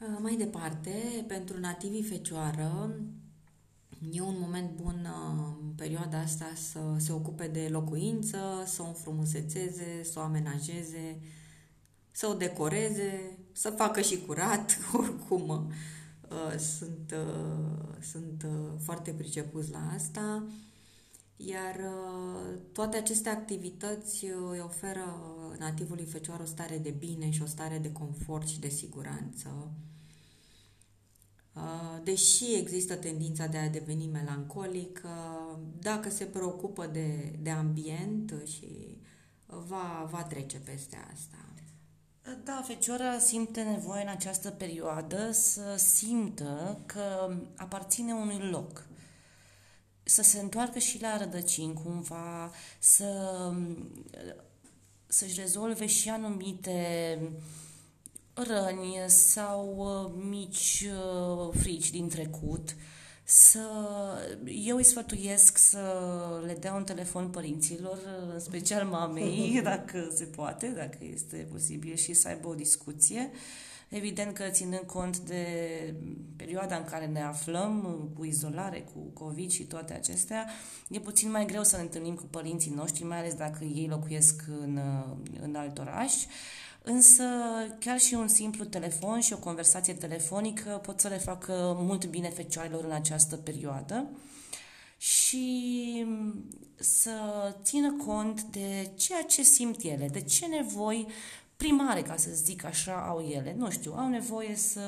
Uh, 0.00 0.18
mai 0.20 0.36
departe, 0.36 1.24
pentru 1.26 1.58
nativii 1.58 2.02
fecioară, 2.02 3.00
e 4.12 4.20
un 4.20 4.36
moment 4.40 4.70
bun 4.70 5.08
uh, 5.08 5.56
în 5.62 5.72
perioada 5.76 6.18
asta 6.18 6.52
să 6.54 6.80
se 6.96 7.12
ocupe 7.12 7.46
de 7.46 7.68
locuință, 7.70 8.38
să 8.66 8.82
o 8.82 8.86
înfrumusețeze, 8.86 10.02
să 10.02 10.18
o 10.18 10.22
amenajeze, 10.22 11.20
să 12.10 12.26
o 12.26 12.34
decoreze, 12.34 13.38
să 13.52 13.70
facă 13.70 14.00
și 14.00 14.20
curat, 14.26 14.78
oricum 14.98 15.48
uh, 15.48 16.58
sunt, 16.58 17.14
sunt 18.00 18.46
foarte 18.78 19.10
pricepuți 19.10 19.70
la 19.70 19.90
asta. 19.94 20.44
Iar 21.46 21.76
uh, 21.76 22.58
toate 22.72 22.96
aceste 22.96 23.28
activități 23.28 24.24
uh, 24.24 24.50
îi 24.50 24.60
oferă 24.60 25.16
nativului 25.58 26.04
fecioară 26.04 26.42
o 26.42 26.46
stare 26.46 26.78
de 26.78 26.90
bine 26.90 27.30
și 27.30 27.42
o 27.42 27.46
stare 27.46 27.78
de 27.78 27.92
confort 27.92 28.48
și 28.48 28.60
de 28.60 28.68
siguranță. 28.68 29.70
Uh, 31.54 32.00
deși 32.04 32.54
există 32.54 32.94
tendința 32.94 33.46
de 33.46 33.56
a 33.56 33.68
deveni 33.68 34.06
melancolic, 34.06 35.02
dacă 35.78 36.10
se 36.10 36.24
preocupă 36.24 36.86
de, 36.86 37.38
de 37.42 37.50
ambient 37.50 38.32
și 38.44 38.98
va, 39.46 40.08
va 40.10 40.22
trece 40.22 40.58
peste 40.58 40.96
asta. 41.12 41.36
Da, 42.44 42.62
Fecioara 42.66 43.18
simte 43.18 43.62
nevoie 43.62 44.02
în 44.02 44.08
această 44.08 44.50
perioadă 44.50 45.30
să 45.32 45.74
simtă 45.76 46.80
că 46.86 47.36
aparține 47.56 48.12
unui 48.12 48.38
loc 48.50 48.88
să 50.02 50.22
se 50.22 50.38
întoarcă 50.38 50.78
și 50.78 51.00
la 51.00 51.16
rădăcini 51.16 51.74
cumva, 51.74 52.52
să, 52.78 53.52
să-și 55.06 55.40
rezolve 55.40 55.86
și 55.86 56.08
anumite 56.08 57.18
răni 58.34 59.04
sau 59.06 59.74
uh, 59.76 60.22
mici 60.28 60.86
uh, 60.86 61.54
frici 61.60 61.90
din 61.90 62.08
trecut, 62.08 62.76
să 63.24 63.68
eu 64.44 64.76
îi 64.76 64.84
sfătuiesc 64.84 65.58
să 65.58 66.02
le 66.44 66.54
dea 66.54 66.74
un 66.74 66.84
telefon 66.84 67.28
părinților, 67.28 67.98
în 68.32 68.40
special 68.40 68.84
mamei, 68.86 69.60
dacă 69.62 70.12
se 70.14 70.24
poate, 70.24 70.66
dacă 70.66 70.98
este 71.00 71.48
posibil 71.50 71.96
și 71.96 72.12
să 72.12 72.28
aibă 72.28 72.48
o 72.48 72.54
discuție. 72.54 73.30
Uh, 73.32 73.38
Evident 73.90 74.34
că 74.34 74.48
ținând 74.48 74.86
cont 74.86 75.18
de 75.18 75.44
perioada 76.36 76.76
în 76.76 76.84
care 76.84 77.06
ne 77.06 77.22
aflăm, 77.22 78.08
cu 78.16 78.24
izolare, 78.24 78.80
cu 78.80 78.98
COVID 78.98 79.50
și 79.50 79.64
toate 79.64 79.92
acestea, 79.92 80.46
e 80.88 81.00
puțin 81.00 81.30
mai 81.30 81.46
greu 81.46 81.62
să 81.62 81.76
ne 81.76 81.82
întâlnim 81.82 82.14
cu 82.14 82.22
părinții 82.22 82.72
noștri, 82.74 83.04
mai 83.04 83.18
ales 83.18 83.34
dacă 83.34 83.64
ei 83.64 83.86
locuiesc 83.88 84.42
în, 84.60 84.80
în 85.40 85.54
alt 85.54 85.78
oraș. 85.78 86.14
Însă 86.82 87.24
chiar 87.78 87.98
și 87.98 88.14
un 88.14 88.28
simplu 88.28 88.64
telefon 88.64 89.20
și 89.20 89.32
o 89.32 89.38
conversație 89.38 89.94
telefonică 89.94 90.80
pot 90.82 91.00
să 91.00 91.08
le 91.08 91.18
facă 91.18 91.76
mult 91.80 92.06
bine 92.06 92.28
fecioarelor 92.28 92.84
în 92.84 92.92
această 92.92 93.36
perioadă 93.36 94.10
și 94.96 96.06
să 96.76 97.10
țină 97.62 97.96
cont 98.06 98.42
de 98.42 98.90
ceea 98.96 99.22
ce 99.22 99.42
simt 99.42 99.82
ele, 99.82 100.08
de 100.12 100.20
ce 100.20 100.46
nevoi 100.46 101.06
primare, 101.60 102.02
ca 102.02 102.16
să 102.16 102.30
zic 102.32 102.64
așa, 102.64 103.06
au 103.08 103.18
ele. 103.18 103.54
Nu 103.58 103.70
știu, 103.70 103.94
au 103.96 104.08
nevoie 104.08 104.56
să 104.56 104.80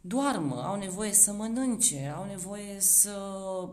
doarmă, 0.00 0.62
au 0.62 0.76
nevoie 0.76 1.12
să 1.12 1.32
mănânce, 1.32 2.14
au 2.16 2.24
nevoie 2.24 2.80
să 2.80 3.18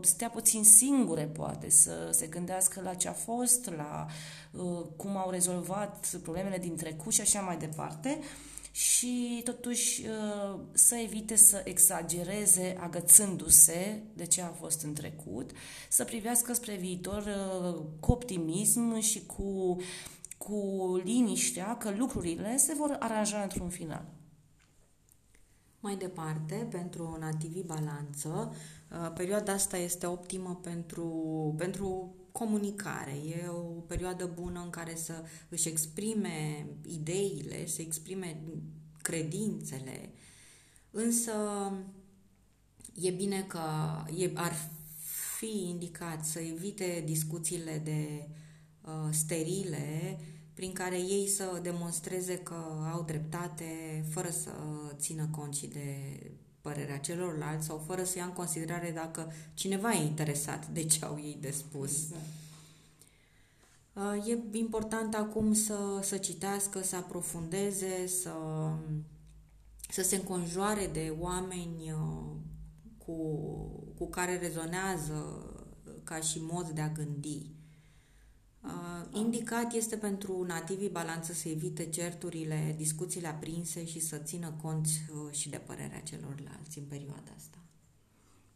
stea 0.00 0.30
puțin 0.30 0.64
singure, 0.64 1.22
poate, 1.22 1.70
să 1.70 2.08
se 2.10 2.26
gândească 2.26 2.80
la 2.84 2.94
ce 2.94 3.08
a 3.08 3.12
fost, 3.12 3.70
la 3.76 4.06
uh, 4.50 4.86
cum 4.96 5.16
au 5.16 5.30
rezolvat 5.30 6.18
problemele 6.22 6.58
din 6.58 6.76
trecut 6.76 7.12
și 7.12 7.20
așa 7.20 7.40
mai 7.40 7.56
departe 7.56 8.18
și 8.72 9.40
totuși 9.44 10.02
uh, 10.06 10.58
să 10.72 10.94
evite 10.94 11.36
să 11.36 11.60
exagereze 11.64 12.76
agățându-se 12.80 14.02
de 14.14 14.26
ce 14.26 14.42
a 14.42 14.48
fost 14.48 14.82
în 14.82 14.92
trecut, 14.92 15.50
să 15.88 16.04
privească 16.04 16.52
spre 16.52 16.74
viitor 16.74 17.22
uh, 17.22 17.82
cu 18.00 18.12
optimism 18.12 19.00
și 19.00 19.26
cu 19.26 19.76
cu 20.42 21.00
liniștea 21.04 21.76
că 21.76 21.94
lucrurile 21.96 22.56
se 22.56 22.74
vor 22.74 22.96
aranja 22.98 23.42
într-un 23.42 23.68
final. 23.68 24.04
Mai 25.80 25.96
departe, 25.96 26.54
pentru 26.70 27.16
nativii 27.20 27.62
balanță, 27.62 28.54
uh, 28.90 29.12
perioada 29.14 29.52
asta 29.52 29.76
este 29.76 30.06
optimă 30.06 30.60
pentru, 30.62 31.08
pentru 31.56 32.14
comunicare. 32.32 33.10
E 33.10 33.48
o 33.48 33.60
perioadă 33.62 34.30
bună 34.34 34.60
în 34.60 34.70
care 34.70 34.94
să 34.94 35.24
își 35.48 35.68
exprime 35.68 36.66
ideile, 36.86 37.66
să 37.66 37.82
exprime 37.82 38.40
credințele, 39.02 40.10
însă 40.90 41.32
e 42.94 43.10
bine 43.10 43.42
că 43.42 43.60
e, 44.16 44.30
ar 44.34 44.52
fi 45.38 45.68
indicat 45.68 46.24
să 46.24 46.38
evite 46.38 47.02
discuțiile 47.06 47.80
de 47.84 48.28
uh, 48.28 48.41
sterile 49.10 50.18
prin 50.54 50.72
care 50.72 50.96
ei 50.96 51.28
să 51.28 51.58
demonstreze 51.62 52.38
că 52.38 52.54
au 52.92 53.02
dreptate 53.02 54.04
fără 54.10 54.30
să 54.30 54.50
țină 54.96 55.28
cont 55.30 55.54
și 55.54 55.66
de 55.66 56.18
părerea 56.60 56.98
celorlalți 56.98 57.66
sau 57.66 57.82
fără 57.86 58.04
să 58.04 58.18
ia 58.18 58.24
în 58.24 58.32
considerare 58.32 58.90
dacă 58.94 59.32
cineva 59.54 59.92
e 59.92 60.04
interesat 60.04 60.68
de 60.68 60.84
ce 60.84 61.04
au 61.04 61.18
ei 61.18 61.36
de 61.40 61.50
spus. 61.50 62.02
Exact. 62.02 62.22
Uh, 63.92 64.26
e 64.26 64.58
important 64.58 65.14
acum 65.14 65.52
să, 65.52 65.98
să 66.02 66.16
citească, 66.16 66.82
să 66.82 66.96
aprofundeze, 66.96 68.06
să, 68.06 68.32
să 69.88 70.02
se 70.02 70.16
înconjoare 70.16 70.90
de 70.92 71.14
oameni 71.18 71.92
uh, 71.92 72.30
cu, 72.98 73.14
cu 73.98 74.08
care 74.08 74.38
rezonează 74.38 75.46
ca 76.04 76.20
și 76.20 76.38
mod 76.50 76.68
de 76.68 76.80
a 76.80 76.88
gândi. 76.88 77.50
Uh, 78.64 78.70
indicat 79.12 79.72
este 79.72 79.96
pentru 79.96 80.44
nativii 80.46 80.88
balanță 80.88 81.32
să 81.32 81.48
evite 81.48 81.86
certurile, 81.86 82.74
discuțiile 82.76 83.28
aprinse 83.28 83.84
și 83.84 84.00
să 84.00 84.16
țină 84.16 84.54
cont 84.62 84.86
uh, 84.86 85.32
și 85.32 85.48
de 85.48 85.56
părerea 85.66 86.00
celorlalți 86.00 86.78
în 86.78 86.84
perioada 86.84 87.32
asta. 87.36 87.58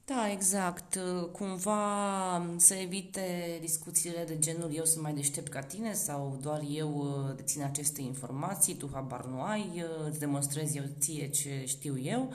Da, 0.04 0.30
exact. 0.30 0.98
Cumva 1.32 2.46
să 2.56 2.74
evite 2.74 3.58
discuțiile 3.60 4.24
de 4.26 4.38
genul 4.38 4.74
eu 4.74 4.84
sunt 4.84 5.02
mai 5.02 5.14
deștept 5.14 5.48
ca 5.48 5.60
tine 5.60 5.92
sau 5.92 6.38
doar 6.40 6.62
eu 6.70 6.96
uh, 6.96 7.36
dețin 7.36 7.62
aceste 7.62 8.00
informații, 8.00 8.74
tu 8.74 8.90
habar 8.92 9.24
nu 9.24 9.42
ai, 9.42 9.70
uh, 9.74 10.06
îți 10.08 10.18
demonstrez 10.18 10.74
eu 10.74 10.84
ție 10.98 11.28
ce 11.28 11.64
știu 11.66 11.98
eu. 11.98 12.22
Uh, 12.22 12.34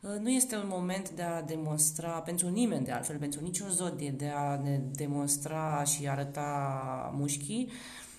nu 0.00 0.30
este 0.30 0.56
un 0.56 0.66
moment 0.68 1.10
de 1.10 1.22
a 1.22 1.42
demonstra, 1.42 2.10
pentru 2.10 2.48
nimeni 2.48 2.84
de 2.84 2.92
altfel, 2.92 3.18
pentru 3.18 3.40
niciun 3.42 3.68
zodie, 3.70 4.10
de 4.10 4.28
a 4.34 4.56
ne 4.56 4.80
demonstra 4.92 5.84
și 5.84 6.08
arăta 6.08 7.10
mușchii. 7.14 7.70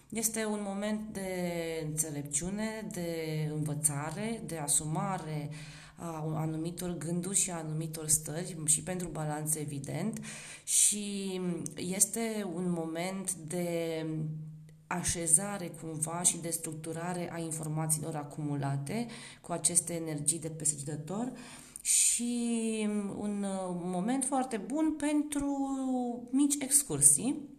Este 0.10 0.46
un 0.46 0.60
moment 0.64 1.02
de 1.12 1.30
înțelepciune, 1.86 2.88
de 2.92 3.50
învățare, 3.54 4.42
de 4.46 4.58
asumare 4.58 5.50
a 5.96 6.34
anumitor 6.36 6.98
gânduri 6.98 7.38
și 7.38 7.52
a 7.52 7.58
anumitor 7.58 8.08
stări 8.08 8.58
și 8.66 8.84
pentru 8.84 9.08
balanță 9.08 9.60
evident 9.60 10.20
și 10.64 11.40
este 11.76 12.48
un 12.56 12.72
moment 12.72 13.34
de 13.34 14.06
așezare 14.88 15.72
cumva 15.82 16.22
și 16.22 16.38
de 16.38 16.50
structurare 16.50 17.32
a 17.34 17.40
informațiilor 17.40 18.16
acumulate 18.16 19.08
cu 19.42 19.52
aceste 19.52 19.94
energii 19.94 20.40
de 20.40 20.50
pe 20.50 20.66
săgetător 20.66 21.32
și 21.82 22.88
un 23.18 23.46
moment 23.84 24.26
foarte 24.26 24.58
bun 24.58 24.96
pentru 24.98 26.28
mici 26.32 26.56
excursii. 26.60 27.50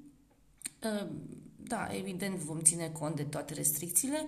Da, 1.57 1.89
evident 1.91 2.37
vom 2.37 2.61
ține 2.61 2.89
cont 2.89 3.17
de 3.17 3.23
toate 3.23 3.55
restricțiile, 3.55 4.27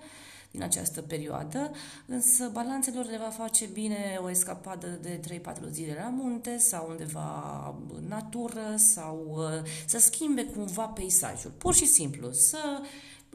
din 0.51 0.63
această 0.63 1.01
perioadă, 1.01 1.71
însă 2.05 2.49
balanțelor 2.53 3.05
le 3.05 3.17
va 3.17 3.29
face 3.29 3.65
bine 3.65 4.19
o 4.21 4.29
escapadă 4.29 4.87
de 5.01 5.19
3-4 5.19 5.69
zile 5.71 5.97
la 6.01 6.09
munte 6.09 6.57
sau 6.57 6.89
undeva 6.89 7.67
în 7.95 8.07
natură 8.07 8.75
sau 8.75 9.35
uh, 9.37 9.69
să 9.85 9.99
schimbe 9.99 10.45
cumva 10.45 10.85
peisajul. 10.85 11.51
Pur 11.57 11.73
și 11.73 11.85
simplu, 11.85 12.31
să 12.31 12.81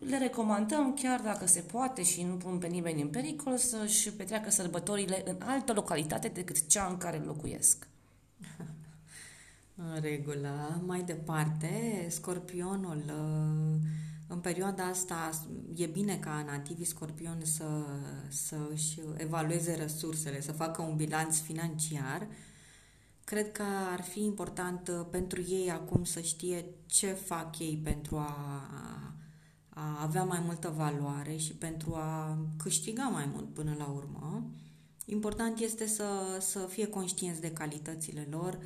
le 0.01 0.19
recomandăm, 0.19 0.95
chiar 0.95 1.21
dacă 1.21 1.47
se 1.47 1.61
poate 1.61 2.03
și 2.03 2.23
nu 2.23 2.35
pun 2.35 2.59
pe 2.59 2.67
nimeni 2.67 3.03
în 3.03 3.09
pericol, 3.09 3.57
să-și 3.57 4.13
petreacă 4.13 4.51
sărbătorile 4.51 5.23
în 5.27 5.37
altă 5.39 5.73
localitate 5.73 6.29
decât 6.29 6.67
cea 6.67 6.87
în 6.87 6.97
care 6.97 7.17
locuiesc. 7.17 7.87
În 9.95 10.01
regulă. 10.01 10.83
Mai 10.87 11.03
departe, 11.03 12.07
scorpionul 12.09 13.03
uh 13.07 13.99
în 14.33 14.39
perioada 14.39 14.85
asta 14.85 15.31
e 15.75 15.87
bine 15.87 16.17
ca 16.17 16.43
nativii 16.47 16.85
scorpion 16.85 17.39
să, 17.43 17.85
să 18.29 18.57
își 18.73 19.01
evalueze 19.17 19.75
resursele, 19.75 20.41
să 20.41 20.53
facă 20.53 20.83
un 20.83 20.97
bilanț 20.97 21.39
financiar. 21.39 22.27
Cred 23.25 23.53
că 23.53 23.63
ar 23.93 24.03
fi 24.03 24.25
important 24.25 24.89
uh, 24.89 25.07
pentru 25.11 25.43
ei 25.49 25.71
acum 25.71 26.05
să 26.05 26.21
știe 26.21 26.65
ce 26.87 27.07
fac 27.07 27.59
ei 27.59 27.81
pentru 27.85 28.17
a, 28.17 28.35
a 29.81 30.03
avea 30.03 30.25
mai 30.25 30.43
multă 30.45 30.75
valoare 30.77 31.37
și 31.37 31.53
pentru 31.53 31.95
a 31.95 32.39
câștiga 32.63 33.03
mai 33.03 33.31
mult 33.33 33.55
până 33.55 33.75
la 33.79 33.87
urmă. 33.87 34.45
Important 35.05 35.59
este 35.59 35.87
să, 35.87 36.05
să 36.41 36.59
fie 36.59 36.87
conștienți 36.87 37.41
de 37.41 37.53
calitățile 37.53 38.27
lor 38.31 38.59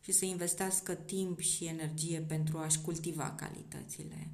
și 0.00 0.12
să 0.12 0.24
investească 0.24 0.94
timp 0.94 1.40
și 1.40 1.64
energie 1.64 2.24
pentru 2.28 2.58
a-și 2.58 2.80
cultiva 2.80 3.34
calitățile. 3.36 4.30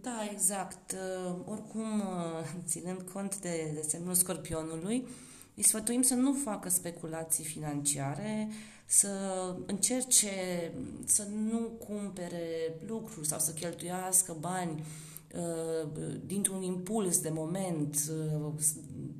Da, 0.00 0.28
exact. 0.32 0.92
Uh, 0.92 1.34
oricum, 1.44 2.00
uh, 2.00 2.50
ținând 2.64 3.02
cont 3.12 3.40
de, 3.40 3.70
de 3.74 3.84
semnul 3.88 4.14
scorpionului, 4.14 5.06
îi 5.54 5.62
sfătuim 5.62 6.02
să 6.02 6.14
nu 6.14 6.32
facă 6.32 6.68
speculații 6.68 7.44
financiare, 7.44 8.48
să 8.86 9.08
încerce 9.66 10.30
să 11.04 11.26
nu 11.34 11.58
cumpere 11.58 12.74
lucruri 12.86 13.26
sau 13.26 13.38
să 13.38 13.52
cheltuiască 13.52 14.36
bani 14.40 14.80
uh, 14.80 14.86
dintr-un 16.26 16.62
impuls 16.62 17.20
de 17.20 17.30
moment, 17.32 18.10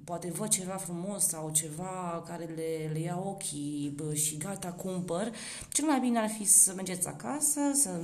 poate 0.04 0.30
văd 0.30 0.48
ceva 0.48 0.72
frumos 0.72 1.22
sau 1.22 1.50
ceva 1.50 2.24
care 2.26 2.44
le, 2.44 2.90
le 2.92 2.98
ia 2.98 3.22
ochii 3.24 3.94
și 4.12 4.36
gata, 4.36 4.72
cumpăr, 4.72 5.30
cel 5.72 5.84
mai 5.84 6.00
bine 6.00 6.18
ar 6.18 6.28
fi 6.28 6.44
să 6.44 6.72
mergeți 6.74 7.08
acasă, 7.08 7.60
să 7.74 8.00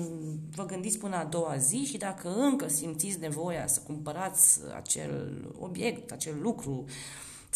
vă 0.54 0.66
gândiți 0.66 0.98
până 0.98 1.16
a 1.16 1.24
doua 1.24 1.56
zi 1.56 1.84
și 1.84 1.96
dacă 1.96 2.34
încă 2.34 2.68
simțiți 2.68 3.20
nevoia 3.20 3.66
să 3.66 3.80
cumpărați 3.86 4.60
acel 4.76 5.44
obiect, 5.58 6.12
acel 6.12 6.34
lucru, 6.40 6.84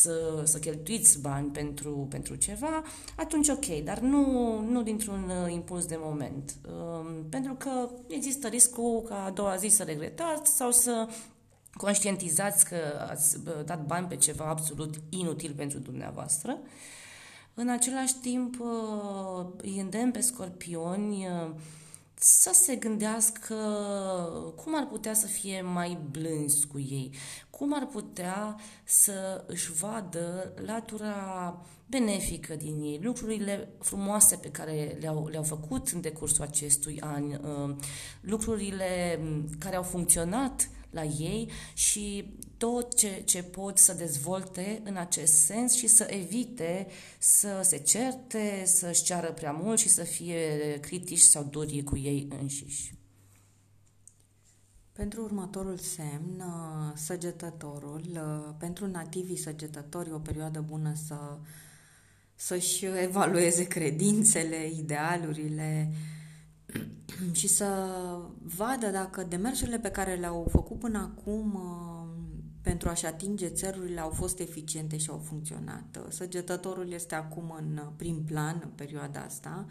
să, 0.00 0.42
să 0.44 0.58
cheltuiți 0.58 1.20
bani 1.20 1.50
pentru, 1.50 2.06
pentru 2.10 2.34
ceva, 2.34 2.82
atunci 3.16 3.48
ok, 3.48 3.66
dar 3.84 3.98
nu, 3.98 4.58
nu 4.60 4.82
dintr-un 4.82 5.30
uh, 5.44 5.52
impuls 5.52 5.86
de 5.86 5.96
moment. 5.98 6.54
Um, 6.68 7.28
pentru 7.28 7.54
că 7.54 7.88
există 8.06 8.48
riscul 8.48 9.02
ca 9.08 9.24
a 9.24 9.30
doua 9.30 9.56
zi 9.56 9.68
să 9.68 9.82
regretați 9.82 10.56
sau 10.56 10.70
să 10.70 11.08
conștientizați 11.72 12.64
că 12.64 13.06
ați 13.10 13.38
dat 13.64 13.86
bani 13.86 14.06
pe 14.06 14.16
ceva 14.16 14.44
absolut 14.44 14.94
inutil 15.08 15.52
pentru 15.56 15.78
dumneavoastră. 15.78 16.58
În 17.54 17.68
același 17.68 18.14
timp, 18.14 18.56
îi 19.56 19.80
îndemn 19.80 20.10
pe 20.10 20.20
scorpioni 20.20 21.26
să 22.14 22.50
se 22.52 22.76
gândească 22.76 23.54
cum 24.56 24.76
ar 24.76 24.86
putea 24.86 25.14
să 25.14 25.26
fie 25.26 25.62
mai 25.62 25.98
blânzi 26.10 26.66
cu 26.66 26.78
ei, 26.78 27.10
cum 27.60 27.74
ar 27.74 27.86
putea 27.86 28.56
să 28.84 29.44
își 29.46 29.72
vadă 29.72 30.52
latura 30.64 31.60
benefică 31.86 32.54
din 32.54 32.80
ei, 32.82 33.00
lucrurile 33.02 33.68
frumoase 33.78 34.36
pe 34.36 34.50
care 34.50 34.96
le-au, 35.00 35.28
le-au 35.28 35.42
făcut 35.42 35.88
în 35.88 36.00
decursul 36.00 36.44
acestui 36.44 37.00
an, 37.00 37.40
lucrurile 38.20 39.20
care 39.58 39.76
au 39.76 39.82
funcționat 39.82 40.70
la 40.90 41.02
ei 41.04 41.50
și 41.74 42.34
tot 42.56 42.96
ce, 42.96 43.22
ce 43.24 43.42
pot 43.42 43.78
să 43.78 43.92
dezvolte 43.92 44.82
în 44.84 44.96
acest 44.96 45.32
sens 45.32 45.74
și 45.74 45.86
să 45.86 46.06
evite 46.10 46.86
să 47.18 47.60
se 47.62 47.78
certe, 47.78 48.62
să-și 48.64 49.02
ceară 49.02 49.32
prea 49.32 49.52
mult 49.52 49.78
și 49.78 49.88
să 49.88 50.02
fie 50.02 50.78
critici 50.80 51.18
sau 51.18 51.44
duri 51.50 51.82
cu 51.82 51.96
ei 51.96 52.28
înșiși. 52.40 52.99
Pentru 55.00 55.22
următorul 55.22 55.76
semn, 55.76 56.38
uh, 56.38 56.92
săgetătorul, 56.94 58.02
uh, 58.12 58.54
pentru 58.58 58.86
nativii 58.86 59.36
săgetători, 59.36 60.12
o 60.12 60.18
perioadă 60.18 60.64
bună 60.68 60.92
să, 61.06 61.38
să-și 62.34 62.84
evalueze 62.84 63.66
credințele, 63.66 64.70
idealurile, 64.76 65.92
și 67.32 67.48
să 67.48 67.86
vadă 68.42 68.86
dacă 68.86 69.22
demersurile 69.22 69.78
pe 69.78 69.90
care 69.90 70.14
le-au 70.14 70.46
făcut 70.50 70.78
până 70.78 70.98
acum 70.98 71.54
uh, 71.54 72.08
pentru 72.62 72.88
a-și 72.88 73.06
atinge 73.06 73.48
țelurile 73.48 74.00
au 74.00 74.10
fost 74.10 74.38
eficiente 74.38 74.96
și 74.96 75.10
au 75.10 75.18
funcționat. 75.18 76.06
Săgetătorul 76.08 76.92
este 76.92 77.14
acum 77.14 77.54
în 77.58 77.82
prim 77.96 78.24
plan 78.24 78.60
în 78.64 78.70
perioada 78.74 79.20
asta, 79.20 79.66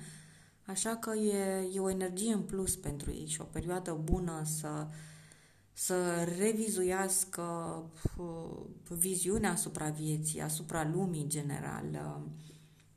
așa 0.66 0.96
că 0.96 1.16
e, 1.16 1.68
e 1.74 1.80
o 1.80 1.90
energie 1.90 2.34
în 2.34 2.42
plus 2.42 2.76
pentru 2.76 3.12
ei 3.12 3.28
și 3.28 3.42
o 3.42 3.44
perioadă 3.52 4.00
bună 4.04 4.42
să, 4.44 4.88
să 5.80 6.24
revizuiască 6.38 7.42
uh, 8.18 8.60
viziunea 8.88 9.52
asupra 9.52 9.90
vieții, 9.90 10.42
asupra 10.42 10.90
lumii 10.94 11.22
în 11.22 11.30
general. 11.30 11.86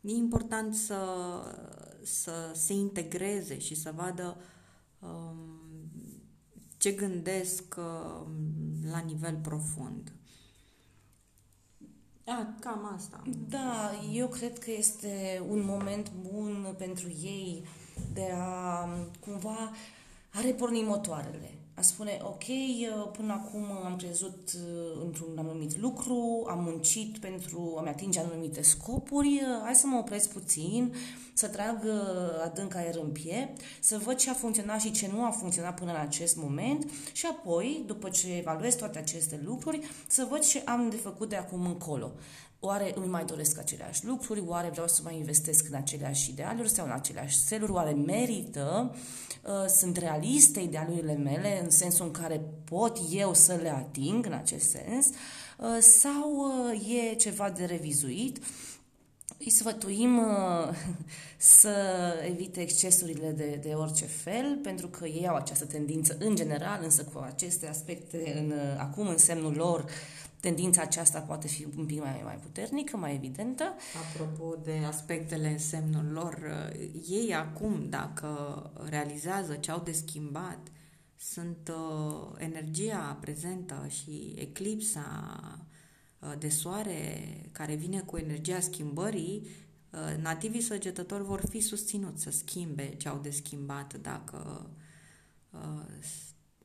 E 0.01 0.11
important 0.11 0.75
să, 0.75 1.05
să 2.03 2.33
se 2.55 2.73
integreze 2.73 3.59
și 3.59 3.75
să 3.75 3.93
vadă 3.97 4.37
um, 4.99 5.91
ce 6.77 6.93
gândesc 6.93 7.75
um, 7.79 8.91
la 8.91 8.99
nivel 8.99 9.39
profund. 9.43 10.13
A, 12.27 12.55
cam 12.61 12.93
asta. 12.95 13.23
Da, 13.49 13.91
eu 14.13 14.29
cred 14.29 14.59
că 14.59 14.71
este 14.71 15.43
un 15.49 15.65
moment 15.65 16.13
bun 16.13 16.75
pentru 16.79 17.09
ei 17.09 17.65
de 18.13 18.33
a 18.35 18.89
cumva 19.21 19.71
a 20.33 20.41
reporni 20.41 20.83
motoarele 20.83 21.62
a 21.75 21.83
spune, 21.83 22.21
ok, 22.23 22.45
până 23.13 23.33
acum 23.33 23.65
am 23.85 23.97
crezut 23.97 24.51
uh, 24.55 25.03
într-un 25.05 25.39
anumit 25.39 25.79
lucru, 25.79 26.47
am 26.49 26.63
muncit 26.63 27.19
pentru 27.19 27.75
a-mi 27.79 27.89
atinge 27.89 28.21
anumite 28.21 28.63
scopuri, 28.63 29.29
uh, 29.29 29.63
hai 29.63 29.75
să 29.75 29.87
mă 29.87 29.99
opresc 29.99 30.33
puțin, 30.33 30.95
să 31.33 31.49
trag 31.49 31.83
uh, 31.85 32.45
adânc 32.45 32.75
aer 32.75 32.97
în 33.03 33.11
piept, 33.11 33.61
să 33.81 34.01
văd 34.05 34.17
ce 34.17 34.31
a 34.31 34.35
funcționat 34.35 34.81
și 34.81 34.91
ce 34.91 35.11
nu 35.13 35.25
a 35.25 35.31
funcționat 35.31 35.79
până 35.79 35.91
în 35.91 36.01
acest 36.01 36.37
moment 36.37 36.91
și 37.13 37.27
apoi, 37.27 37.83
după 37.87 38.09
ce 38.09 38.37
evaluez 38.37 38.75
toate 38.75 38.99
aceste 38.99 39.41
lucruri, 39.45 39.81
să 40.07 40.27
văd 40.31 40.41
ce 40.41 40.63
am 40.65 40.89
de 40.91 40.97
făcut 40.97 41.29
de 41.29 41.37
acum 41.37 41.67
încolo. 41.67 42.13
Oare 42.65 42.93
îmi 42.95 43.07
mai 43.07 43.25
doresc 43.25 43.59
aceleași 43.59 44.07
lucruri? 44.07 44.43
Oare 44.47 44.69
vreau 44.69 44.87
să 44.87 45.01
mai 45.05 45.17
investesc 45.17 45.69
în 45.69 45.75
aceleași 45.75 46.31
idealuri 46.31 46.69
sau 46.69 46.85
în 46.85 46.91
aceleași 46.93 47.39
seluri? 47.39 47.73
Oare 47.73 47.91
merită? 47.91 48.95
Uh, 49.43 49.67
sunt 49.67 49.97
realiste 49.97 50.61
idealurile 50.61 51.15
mele 51.15 51.61
în 51.63 51.71
sensul 51.71 52.07
în 52.07 52.11
care 52.13 52.41
pot 52.65 52.99
eu 53.11 53.35
să 53.35 53.59
le 53.63 53.69
ating 53.69 54.27
în 54.27 54.33
acest 54.33 54.71
sens? 54.71 55.07
Uh, 55.07 55.79
sau 55.81 56.53
uh, 56.71 57.11
e 57.11 57.15
ceva 57.15 57.51
de 57.51 57.65
revizuit? 57.65 58.39
Îi 59.39 59.51
sfătuim 59.51 60.21
să 61.37 61.75
evite 62.27 62.61
excesurile 62.61 63.31
de, 63.31 63.59
de 63.63 63.73
orice 63.75 64.05
fel, 64.05 64.59
pentru 64.63 64.89
că 64.89 65.07
ei 65.07 65.29
au 65.29 65.35
această 65.35 65.65
tendință 65.65 66.17
în 66.21 66.35
general, 66.35 66.81
însă 66.83 67.05
cu 67.05 67.19
aceste 67.19 67.69
aspecte 67.69 68.35
în, 68.39 68.53
acum 68.79 69.09
în 69.09 69.19
semnul 69.19 69.53
lor 69.53 69.85
tendința 70.43 70.83
aceasta 70.83 71.21
poate 71.21 71.49
fi 71.49 71.67
un 71.77 71.87
pic 71.87 72.01
mai, 72.01 72.21
mai 72.25 72.37
puternică, 72.37 72.97
mai 72.97 73.15
evidentă. 73.15 73.75
Apropo 74.11 74.57
de 74.65 74.83
aspectele 74.87 75.49
în 75.49 75.59
semnul 75.59 76.13
lor, 76.13 76.39
uh, 76.73 76.91
ei 77.09 77.35
acum, 77.35 77.89
dacă 77.89 78.29
realizează 78.89 79.55
ce 79.55 79.71
au 79.71 79.81
de 79.85 79.93
schimbat, 79.93 80.59
sunt 81.17 81.73
uh, 81.73 82.29
energia 82.39 83.19
prezentă 83.21 83.87
și 83.89 84.35
eclipsa 84.39 85.07
uh, 86.19 86.33
de 86.39 86.49
soare 86.49 87.21
care 87.53 87.75
vine 87.75 88.01
cu 88.01 88.17
energia 88.17 88.61
schimbării, 88.61 89.47
uh, 89.91 90.23
nativii 90.23 90.61
săgetători 90.61 91.25
vor 91.25 91.47
fi 91.49 91.61
susținuți 91.61 92.23
să 92.23 92.31
schimbe 92.31 92.95
ce 92.97 93.09
au 93.09 93.19
de 93.19 93.31
schimbat 93.31 93.95
dacă 93.95 94.71
uh, 95.51 95.83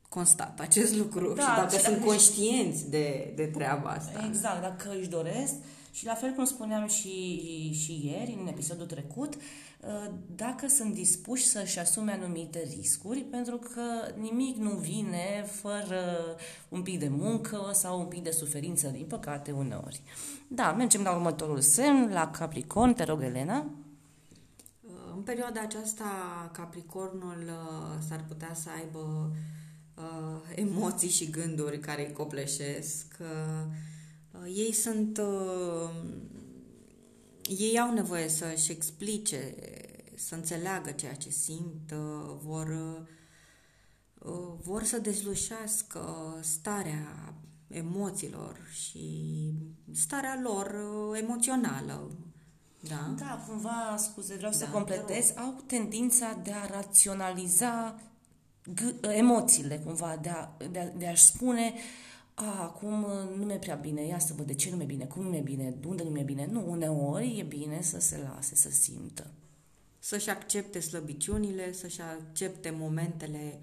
constat 0.10 0.60
acest 0.60 0.96
lucru 0.96 1.34
da, 1.34 1.42
și 1.42 1.50
dacă 1.56 1.76
și 1.76 1.82
sunt 1.82 2.06
conștienți 2.06 2.90
de, 2.90 3.34
de 3.36 3.46
treaba 3.46 3.90
asta. 3.90 4.26
Exact, 4.28 4.62
dacă 4.62 4.98
își 5.00 5.10
doresc 5.10 5.54
și 5.92 6.06
la 6.06 6.14
fel 6.14 6.32
cum 6.32 6.46
spuneam 6.46 6.88
și, 6.88 7.72
și 7.74 8.02
ieri, 8.06 8.38
în 8.42 8.48
episodul 8.48 8.86
trecut, 8.86 9.36
uh, 9.36 10.12
dacă 10.36 10.68
sunt 10.68 10.94
dispuși 10.94 11.46
să-și 11.46 11.80
asume 11.80 12.12
anumite 12.12 12.68
riscuri, 12.76 13.20
pentru 13.20 13.58
că 13.58 13.82
nimic 14.20 14.58
nu 14.58 14.70
vine 14.70 15.46
fără 15.62 16.36
un 16.70 16.82
pic 16.82 17.00
de 17.00 17.08
muncă 17.08 17.70
sau 17.74 18.00
un 18.00 18.06
pic 18.06 18.24
de 18.24 18.32
suferință, 18.32 18.88
din 18.88 19.06
păcate, 19.06 19.52
uneori. 19.52 20.02
Da, 20.48 20.72
mergem 20.72 21.02
la 21.02 21.16
următorul 21.16 21.62
semn, 21.62 22.10
la 22.12 22.32
Capricorn, 22.32 22.94
te 22.94 23.04
rog, 23.04 23.22
Elena. 23.22 23.58
Uh, 24.82 24.92
în 25.16 25.22
perioada 25.22 25.62
aceasta, 25.62 26.04
Capricornul 26.54 27.44
uh, 27.46 28.04
s-ar 28.08 28.24
putea 28.28 28.52
să 28.54 28.70
aibă 28.78 29.00
uh, 29.00 29.36
emoții 30.56 31.10
și 31.10 31.30
gânduri 31.30 31.80
care 31.80 32.08
îi 32.08 32.14
copleșesc. 32.14 33.06
Uh, 33.20 33.66
uh, 34.32 34.54
ei 34.56 34.74
sunt... 34.74 35.18
Uh, 35.18 35.90
ei 37.60 37.80
au 37.80 37.94
nevoie 37.94 38.28
să-și 38.28 38.72
explice, 38.72 39.56
să 40.16 40.36
înțeleagă 40.36 40.92
ceea 40.92 41.14
ce 41.14 41.30
simt, 41.30 41.92
uh, 41.92 42.36
vor, 42.44 42.68
uh, 44.20 44.54
vor 44.62 44.84
să 44.84 45.00
dezlușească 45.00 46.36
starea 46.42 47.34
emoțiilor 47.68 48.58
și 48.72 49.54
starea 49.94 50.40
lor 50.44 50.66
uh, 50.66 51.20
emoțională. 51.22 52.12
Da, 52.80 53.14
da 53.18 53.44
cumva, 53.48 53.96
scuze, 53.98 54.36
vreau 54.36 54.52
da, 54.52 54.58
să 54.58 54.68
completez, 54.68 55.34
au 55.36 55.64
tendința 55.66 56.40
de 56.44 56.52
a 56.52 56.66
raționaliza 56.66 58.00
emoțiile, 59.02 59.78
cumva, 59.78 60.20
de, 60.22 60.30
a, 60.30 60.58
de, 60.72 60.80
a, 60.80 60.88
de 60.88 61.08
a-și 61.08 61.24
spune 61.24 61.74
a, 62.34 62.62
acum 62.62 63.06
nu 63.38 63.46
mi-e 63.46 63.58
prea 63.58 63.76
bine, 63.76 64.06
ia 64.06 64.20
să 64.20 64.34
văd 64.38 64.46
de 64.46 64.54
ce 64.54 64.70
nu 64.70 64.76
mi-e 64.76 64.86
bine, 64.86 65.06
cum 65.06 65.24
nu 65.24 65.30
mi-e 65.30 65.42
bine, 65.42 65.76
unde 65.88 66.04
nu 66.04 66.10
mi-e 66.10 66.24
bine. 66.24 66.48
Nu, 66.52 66.72
uneori 66.72 67.40
e 67.40 67.44
bine 67.44 67.82
să 67.82 68.00
se 68.00 68.18
lase, 68.18 68.56
să 68.56 68.70
simtă. 68.70 69.32
Să-și 70.00 70.30
accepte 70.30 70.80
slăbiciunile, 70.80 71.74
să-și 71.74 72.02
accepte 72.02 72.70
momentele 72.70 73.60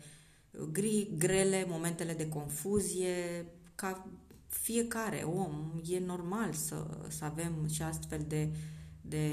gri, 0.72 1.10
grele, 1.18 1.64
momentele 1.68 2.12
de 2.12 2.28
confuzie, 2.28 3.46
ca 3.74 4.08
fiecare 4.46 5.16
om, 5.16 5.80
e 5.86 5.98
normal 5.98 6.52
să, 6.52 6.86
să 7.08 7.24
avem 7.24 7.66
și 7.72 7.82
astfel 7.82 8.24
de, 8.28 8.48
de 9.00 9.32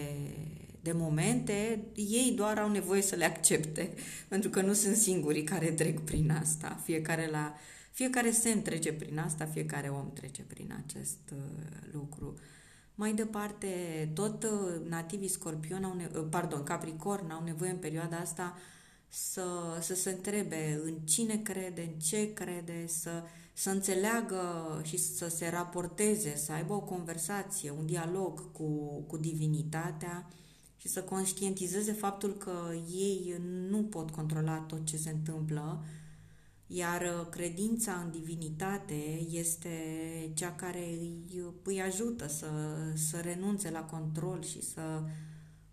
de 0.81 0.91
momente, 0.91 1.83
ei 1.95 2.33
doar 2.35 2.57
au 2.57 2.71
nevoie 2.71 3.01
să 3.01 3.15
le 3.15 3.25
accepte, 3.25 3.93
pentru 4.27 4.49
că 4.49 4.61
nu 4.61 4.73
sunt 4.73 4.95
singurii 4.95 5.43
care 5.43 5.71
trec 5.71 5.99
prin 5.99 6.31
asta. 6.31 6.79
Fiecare, 6.83 7.29
la, 7.31 7.55
fiecare 7.91 8.31
semn 8.31 8.61
trece 8.61 8.93
prin 8.93 9.19
asta, 9.19 9.45
fiecare 9.45 9.87
om 9.87 10.13
trece 10.13 10.41
prin 10.41 10.83
acest 10.85 11.19
uh, 11.31 11.37
lucru. 11.91 12.35
Mai 12.95 13.13
departe, 13.13 13.67
tot 14.13 14.43
uh, 14.43 14.89
nativii 14.89 15.27
scorpion 15.27 15.83
au 15.83 15.93
ne- 15.95 16.09
uh, 16.15 16.25
pardon, 16.29 16.63
capricorn 16.63 17.29
au 17.29 17.43
nevoie 17.43 17.69
în 17.71 17.77
perioada 17.77 18.17
asta 18.17 18.57
să, 19.07 19.43
să 19.81 19.95
se 19.95 20.09
întrebe 20.09 20.81
în 20.83 20.93
cine 20.93 21.37
crede, 21.37 21.81
în 21.81 21.99
ce 21.99 22.33
crede, 22.33 22.87
să, 22.87 23.23
să 23.53 23.69
înțeleagă 23.69 24.41
și 24.83 24.97
să 24.97 25.29
se 25.29 25.49
raporteze, 25.49 26.35
să 26.35 26.51
aibă 26.51 26.73
o 26.73 26.81
conversație, 26.81 27.69
un 27.69 27.85
dialog 27.85 28.51
cu, 28.51 29.01
cu 29.07 29.17
divinitatea, 29.17 30.29
și 30.81 30.87
să 30.87 31.01
conștientizeze 31.01 31.91
faptul 31.91 32.33
că 32.33 32.73
ei 32.91 33.35
nu 33.69 33.83
pot 33.83 34.09
controla 34.09 34.57
tot 34.57 34.85
ce 34.85 34.97
se 34.97 35.09
întâmplă, 35.09 35.83
iar 36.67 37.01
uh, 37.01 37.27
credința 37.29 37.93
în 37.93 38.11
divinitate 38.11 39.27
este 39.29 39.69
cea 40.33 40.51
care 40.51 40.79
îi, 40.79 41.43
îi 41.63 41.81
ajută 41.81 42.27
să, 42.27 42.49
să 42.93 43.19
renunțe 43.19 43.69
la 43.69 43.83
control 43.83 44.43
și 44.43 44.61
să 44.61 45.03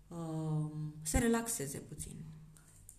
uh, 0.07 0.71
se 1.01 1.17
relaxeze 1.17 1.77
puțin. 1.77 2.15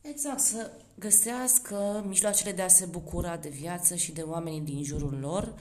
Exact, 0.00 0.40
să 0.40 0.70
găsească 0.98 2.04
mijloacele 2.06 2.52
de 2.52 2.62
a 2.62 2.68
se 2.68 2.86
bucura 2.86 3.36
de 3.36 3.48
viață 3.48 3.94
și 3.94 4.12
de 4.12 4.20
oamenii 4.20 4.60
din 4.60 4.82
jurul 4.82 5.18
lor, 5.18 5.42
uh, 5.42 5.60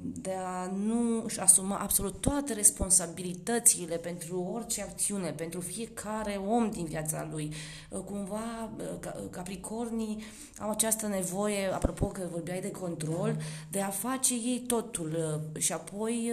de 0.00 0.34
a 0.44 0.66
nu 0.66 1.22
își 1.24 1.40
asuma 1.40 1.76
absolut 1.76 2.20
toate 2.20 2.52
responsabilitățile 2.52 3.96
pentru 3.96 4.50
orice 4.54 4.82
acțiune, 4.82 5.30
pentru 5.30 5.60
fiecare 5.60 6.40
om 6.46 6.70
din 6.70 6.84
viața 6.84 7.28
lui. 7.30 7.52
Cumva 8.04 8.70
Capricornii 9.30 10.22
au 10.58 10.70
această 10.70 11.06
nevoie, 11.06 11.72
apropo 11.72 12.06
că 12.06 12.28
vorbeai 12.30 12.60
de 12.60 12.70
control, 12.70 13.36
de 13.70 13.80
a 13.80 13.88
face 13.88 14.34
ei 14.34 14.64
totul 14.66 15.40
și 15.58 15.72
apoi 15.72 16.32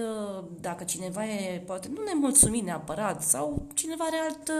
dacă 0.61 0.83
cineva 0.83 1.25
e 1.25 1.63
poate 1.65 1.87
nu 1.93 2.03
nemulțumit 2.03 2.63
neapărat 2.63 3.23
sau 3.23 3.67
cineva 3.73 4.03
are 4.03 4.17
alt 4.23 4.51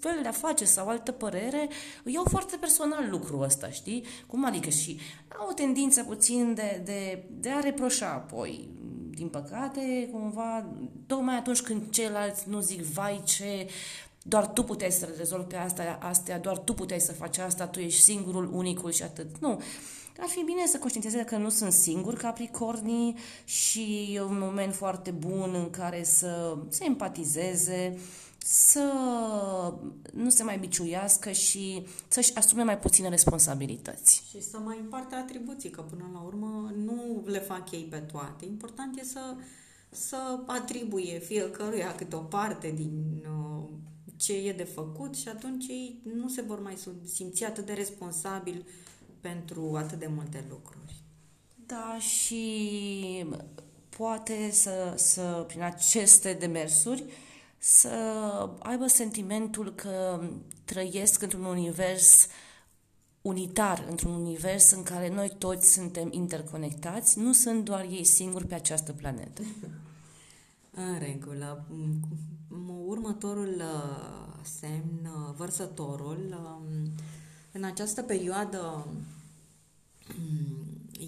fel 0.00 0.18
de 0.22 0.28
a 0.28 0.32
face 0.32 0.64
sau 0.64 0.88
altă 0.88 1.12
părere, 1.12 1.68
iau 2.04 2.24
foarte 2.30 2.56
personal 2.60 3.10
lucrul 3.10 3.42
ăsta, 3.42 3.70
știi? 3.70 4.04
Cum 4.26 4.44
adică 4.44 4.68
și 4.68 4.98
au 5.38 5.48
o 5.50 5.52
tendință 5.52 6.02
puțin 6.02 6.54
de, 6.54 6.80
de, 6.84 7.24
de 7.30 7.50
a 7.50 7.60
reproșa 7.84 8.12
apoi. 8.12 8.68
Din 9.10 9.28
păcate, 9.28 10.08
cumva, 10.12 10.66
tocmai 11.06 11.36
atunci 11.36 11.60
când 11.60 11.90
ceilalți 11.90 12.48
nu 12.48 12.60
zic, 12.60 12.82
vai 12.82 13.22
ce, 13.24 13.68
doar 14.22 14.46
tu 14.46 14.62
puteai 14.62 14.90
să 14.90 15.08
rezolvi 15.16 15.46
pe 15.46 15.56
asta, 15.56 15.98
astea, 16.00 16.38
doar 16.38 16.58
tu 16.58 16.74
puteai 16.74 17.00
să 17.00 17.12
faci 17.12 17.38
asta, 17.38 17.66
tu 17.66 17.78
ești 17.78 18.02
singurul, 18.02 18.50
unicul 18.52 18.90
și 18.90 19.02
atât. 19.02 19.38
Nu. 19.40 19.60
Ar 20.18 20.28
fi 20.28 20.42
bine 20.44 20.66
să 20.66 20.78
conștientizeze 20.78 21.24
că 21.24 21.36
nu 21.36 21.48
sunt 21.48 21.72
singur 21.72 22.14
capricornii 22.14 23.16
și 23.44 24.10
e 24.12 24.22
un 24.22 24.38
moment 24.38 24.74
foarte 24.74 25.10
bun 25.10 25.54
în 25.54 25.70
care 25.70 26.02
să 26.04 26.56
se 26.68 26.84
empatizeze, 26.84 27.98
să 28.46 28.92
nu 30.12 30.30
se 30.30 30.42
mai 30.42 30.58
biciuiască 30.58 31.30
și 31.30 31.86
să-și 32.08 32.34
asume 32.34 32.62
mai 32.62 32.78
puține 32.78 33.08
responsabilități. 33.08 34.22
Și 34.28 34.42
să 34.42 34.58
mai 34.58 34.78
împartă 34.80 35.14
atribuții, 35.14 35.70
că 35.70 35.80
până 35.80 36.10
la 36.12 36.20
urmă 36.20 36.72
nu 36.76 37.22
le 37.26 37.38
fac 37.38 37.70
ei 37.70 37.84
pe 37.84 37.96
toate. 37.96 38.44
Important 38.44 38.98
e 38.98 39.04
să, 39.04 39.34
să 39.88 40.38
atribuie 40.46 41.18
fiecăruia 41.18 41.94
câte 41.94 42.16
o 42.16 42.18
parte 42.18 42.70
din 42.70 43.24
uh, 43.26 43.64
ce 44.16 44.32
e 44.32 44.52
de 44.52 44.64
făcut 44.64 45.16
și 45.16 45.28
atunci 45.28 45.66
ei 45.68 46.00
nu 46.14 46.28
se 46.28 46.42
vor 46.42 46.60
mai 46.60 46.78
simți 47.12 47.44
atât 47.44 47.66
de 47.66 47.72
responsabili 47.72 48.64
pentru 49.20 49.74
atât 49.76 49.98
de 49.98 50.10
multe 50.14 50.44
lucruri. 50.50 50.94
Da, 51.66 51.98
și 51.98 53.26
poate 53.96 54.50
să, 54.50 54.94
să 54.96 55.44
prin 55.46 55.62
aceste 55.62 56.32
demersuri, 56.32 57.04
să 57.66 57.88
aibă 58.58 58.86
sentimentul 58.86 59.74
că 59.74 60.22
trăiesc 60.64 61.22
într-un 61.22 61.44
univers 61.44 62.26
unitar, 63.22 63.86
într-un 63.88 64.12
univers 64.12 64.70
în 64.70 64.82
care 64.82 65.14
noi 65.14 65.32
toți 65.38 65.72
suntem 65.72 66.08
interconectați, 66.12 67.18
nu 67.18 67.32
sunt 67.32 67.64
doar 67.64 67.84
ei 67.84 68.04
singuri 68.04 68.46
pe 68.46 68.54
această 68.54 68.92
planetă. 68.92 69.42
În 70.70 70.98
regulă. 70.98 71.64
Următorul 72.86 73.54
uh, 73.56 74.44
semn, 74.60 75.04
uh, 75.04 75.34
vărsătorul, 75.36 76.44
um, 76.44 76.92
în 77.52 77.64
această 77.64 78.02
perioadă 78.02 78.86
um, 78.88 80.56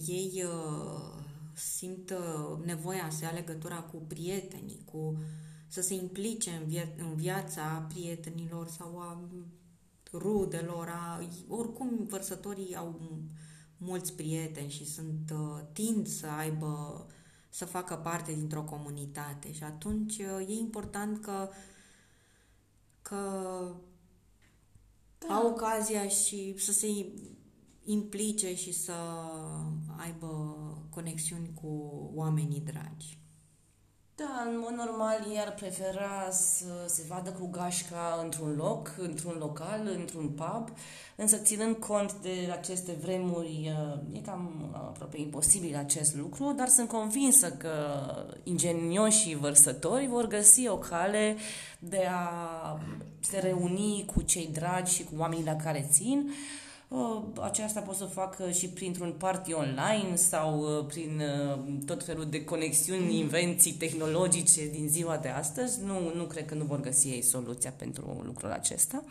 ei 0.07 0.45
uh, 0.45 1.25
simt 1.53 2.11
uh, 2.11 2.65
nevoia 2.65 3.09
să 3.11 3.25
ia 3.25 3.31
legătura 3.31 3.77
cu 3.77 3.97
prietenii, 3.97 4.81
cu 4.93 5.17
să 5.67 5.81
se 5.81 5.95
implice 5.95 6.51
în, 6.51 6.69
via- 6.69 6.95
în 6.97 7.15
viața 7.15 7.87
prietenilor 7.89 8.69
sau 8.69 8.99
a 8.99 9.29
rudelor, 10.13 10.89
a, 10.89 11.29
oricum 11.49 12.07
vărsătorii 12.07 12.75
au 12.75 13.21
mulți 13.77 14.13
prieteni 14.13 14.71
și 14.71 14.87
sunt 14.87 15.31
uh, 15.33 15.61
tind 15.73 16.07
să 16.07 16.27
aibă 16.27 17.07
să 17.49 17.65
facă 17.65 17.95
parte 17.95 18.33
dintr-o 18.33 18.63
comunitate 18.63 19.53
și 19.53 19.63
atunci 19.63 20.19
uh, 20.19 20.49
e 20.49 20.53
important 20.53 21.21
că 21.21 21.49
că 23.03 23.17
da. 25.19 25.35
au 25.35 25.49
ocazia 25.49 26.09
și 26.09 26.55
să 26.59 26.73
se 26.73 26.87
implice 27.85 28.55
și 28.55 28.73
să 28.73 28.93
aibă 29.97 30.57
conexiuni 30.91 31.51
cu 31.55 32.01
oamenii 32.15 32.61
dragi. 32.61 33.19
Da, 34.19 34.45
în 34.51 34.59
mod 34.59 34.87
normal 34.87 35.27
ei 35.31 35.39
ar 35.39 35.55
prefera 35.55 36.31
să 36.31 36.65
se 36.87 37.03
vadă 37.09 37.31
cu 37.31 37.49
gașca 37.51 38.21
într-un 38.23 38.55
loc, 38.57 38.95
într-un 38.99 39.37
local, 39.39 39.91
într-un 39.99 40.29
pub, 40.29 40.69
însă 41.17 41.37
ținând 41.37 41.77
cont 41.77 42.13
de 42.13 42.51
aceste 42.53 42.97
vremuri, 43.03 43.75
e 44.13 44.19
cam 44.19 44.71
aproape 44.73 45.21
imposibil 45.21 45.77
acest 45.77 46.17
lucru, 46.17 46.53
dar 46.53 46.69
sunt 46.69 46.89
convinsă 46.89 47.53
că 47.53 47.75
ingenioșii 48.43 49.35
vărsători 49.37 50.07
vor 50.07 50.27
găsi 50.27 50.69
o 50.69 50.79
cale 50.79 51.37
de 51.79 52.07
a 52.11 52.81
se 53.21 53.39
reuni 53.39 54.05
cu 54.15 54.23
cei 54.23 54.49
dragi 54.53 54.95
și 54.95 55.05
cu 55.05 55.13
oamenii 55.17 55.45
la 55.45 55.57
care 55.57 55.89
țin, 55.91 56.33
aceasta 57.43 57.81
pot 57.81 57.97
să 57.97 58.05
facă 58.05 58.51
și 58.51 58.69
printr-un 58.69 59.13
party 59.13 59.53
online 59.53 60.17
sau 60.17 60.61
uh, 60.61 60.87
prin 60.87 61.21
uh, 61.21 61.59
tot 61.87 62.05
felul 62.05 62.27
de 62.27 62.45
conexiuni, 62.45 63.19
invenții 63.19 63.73
tehnologice 63.73 64.69
din 64.69 64.89
ziua 64.89 65.17
de 65.17 65.29
astăzi. 65.29 65.85
Nu, 65.85 66.15
nu 66.15 66.25
cred 66.25 66.47
că 66.47 66.55
nu 66.55 66.65
vor 66.65 66.81
găsi 66.81 67.09
ei 67.09 67.23
soluția 67.23 67.73
pentru 67.77 68.23
lucrul 68.25 68.51
acesta. 68.51 69.05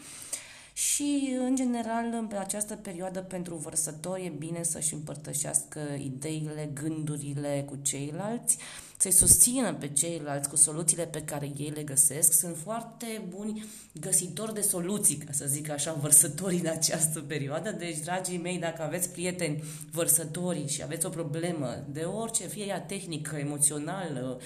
Și, 0.73 1.35
în 1.39 1.55
general, 1.55 2.05
în 2.11 2.29
această 2.39 2.75
perioadă 2.75 3.21
pentru 3.21 3.55
vărsători 3.55 4.25
e 4.25 4.29
bine 4.37 4.63
să-și 4.63 4.93
împărtășească 4.93 5.79
ideile, 5.97 6.69
gândurile 6.73 7.65
cu 7.69 7.77
ceilalți, 7.81 8.57
să-i 8.97 9.11
susțină 9.11 9.73
pe 9.73 9.87
ceilalți 9.87 10.49
cu 10.49 10.55
soluțiile 10.55 11.05
pe 11.05 11.21
care 11.21 11.51
ei 11.57 11.69
le 11.69 11.83
găsesc. 11.83 12.33
Sunt 12.33 12.57
foarte 12.63 13.21
buni 13.29 13.65
găsitori 13.99 14.53
de 14.53 14.61
soluții, 14.61 15.15
ca 15.15 15.31
să 15.31 15.45
zic 15.47 15.69
așa, 15.69 15.93
vărsătorii 15.93 16.59
în 16.59 16.67
această 16.67 17.19
perioadă. 17.19 17.71
Deci, 17.71 17.97
dragii 17.97 18.37
mei, 18.37 18.57
dacă 18.57 18.81
aveți 18.81 19.09
prieteni 19.09 19.63
vărsători 19.91 20.67
și 20.67 20.83
aveți 20.83 21.05
o 21.05 21.09
problemă 21.09 21.85
de 21.89 22.01
orice, 22.01 22.47
fie 22.47 22.65
ea 22.65 22.81
tehnică, 22.81 23.35
emoțională, 23.35 24.39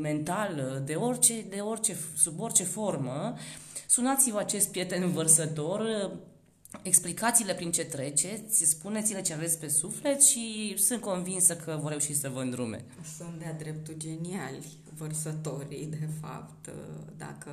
mentală, 0.00 0.82
de 0.84 0.94
orice, 0.94 1.44
de 1.48 1.60
orice, 1.60 1.96
sub 2.16 2.40
orice 2.40 2.64
formă, 2.64 3.34
sunați-vă 3.88 4.38
acest 4.38 4.68
prieten 4.68 5.12
vărsător, 5.12 6.10
explicați-le 6.82 7.54
prin 7.54 7.72
ce 7.72 7.84
treceți, 7.84 8.64
spuneți-le 8.64 9.22
ce 9.22 9.32
aveți 9.32 9.58
pe 9.58 9.68
suflet 9.68 10.22
și 10.22 10.74
sunt 10.78 11.00
convinsă 11.00 11.56
că 11.56 11.78
vor 11.80 11.90
reuși 11.90 12.14
să 12.14 12.28
vă 12.28 12.40
îndrume. 12.40 12.84
Sunt 13.16 13.38
de-a 13.38 13.52
dreptul 13.52 13.94
geniali 13.96 14.66
vărsătorii, 14.96 15.86
de 15.86 16.08
fapt, 16.20 16.70
dacă 17.16 17.50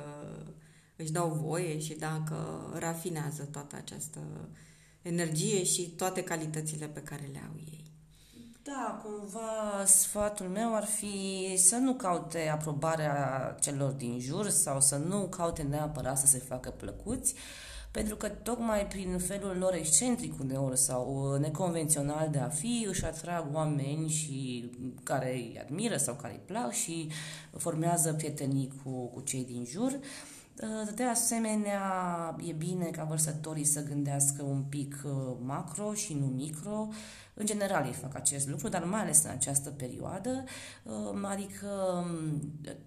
își 0.96 1.12
dau 1.12 1.28
voie 1.28 1.78
și 1.80 1.94
dacă 1.94 2.36
rafinează 2.78 3.42
toată 3.42 3.76
această 3.76 4.20
energie 5.02 5.64
și 5.64 5.88
toate 5.90 6.22
calitățile 6.22 6.86
pe 6.86 7.00
care 7.00 7.28
le 7.32 7.42
au 7.48 7.56
ei. 7.56 7.84
Da, 8.62 9.02
cumva 9.02 9.84
sfatul 9.86 10.46
meu 10.46 10.74
ar 10.74 10.84
fi 10.84 11.54
să 11.56 11.76
nu 11.76 11.94
caute 11.94 12.48
aprobarea 12.48 13.56
celor 13.60 13.90
din 13.90 14.20
jur 14.20 14.48
sau 14.48 14.80
să 14.80 14.96
nu 14.96 15.28
caute 15.28 15.62
neapărat 15.62 16.18
să 16.18 16.26
se 16.26 16.38
facă 16.38 16.70
plăcuți, 16.70 17.34
pentru 17.94 18.16
că 18.16 18.28
tocmai 18.28 18.86
prin 18.86 19.18
felul 19.18 19.56
lor 19.58 19.74
excentric 19.74 20.40
uneori 20.40 20.78
sau 20.78 21.36
neconvențional 21.36 22.28
de 22.30 22.38
a 22.38 22.48
fi 22.48 22.86
își 22.88 23.04
atrag 23.04 23.54
oameni 23.54 24.08
și 24.08 24.70
care 25.02 25.32
îi 25.32 25.58
admiră 25.62 25.96
sau 25.96 26.14
care 26.14 26.32
îi 26.32 26.40
plac 26.44 26.72
și 26.72 27.10
formează 27.56 28.12
prietenii 28.12 28.72
cu, 28.82 29.06
cu 29.06 29.20
cei 29.20 29.44
din 29.44 29.64
jur. 29.64 29.98
De 30.94 31.02
asemenea, 31.02 32.36
e 32.44 32.52
bine 32.52 32.84
ca 32.84 33.04
vărsătorii 33.04 33.64
să 33.64 33.82
gândească 33.82 34.42
un 34.42 34.62
pic 34.62 35.02
uh, 35.04 35.36
macro 35.42 35.94
și 35.94 36.14
nu 36.14 36.26
micro, 36.26 36.88
în 37.34 37.46
general 37.46 37.86
ei 37.86 37.92
fac 37.92 38.14
acest 38.14 38.48
lucru, 38.48 38.68
dar 38.68 38.84
mai 38.84 39.00
ales 39.00 39.22
în 39.24 39.30
această 39.30 39.70
perioadă, 39.70 40.44
um, 40.82 41.24
adică 41.24 41.66
um, 42.04 42.40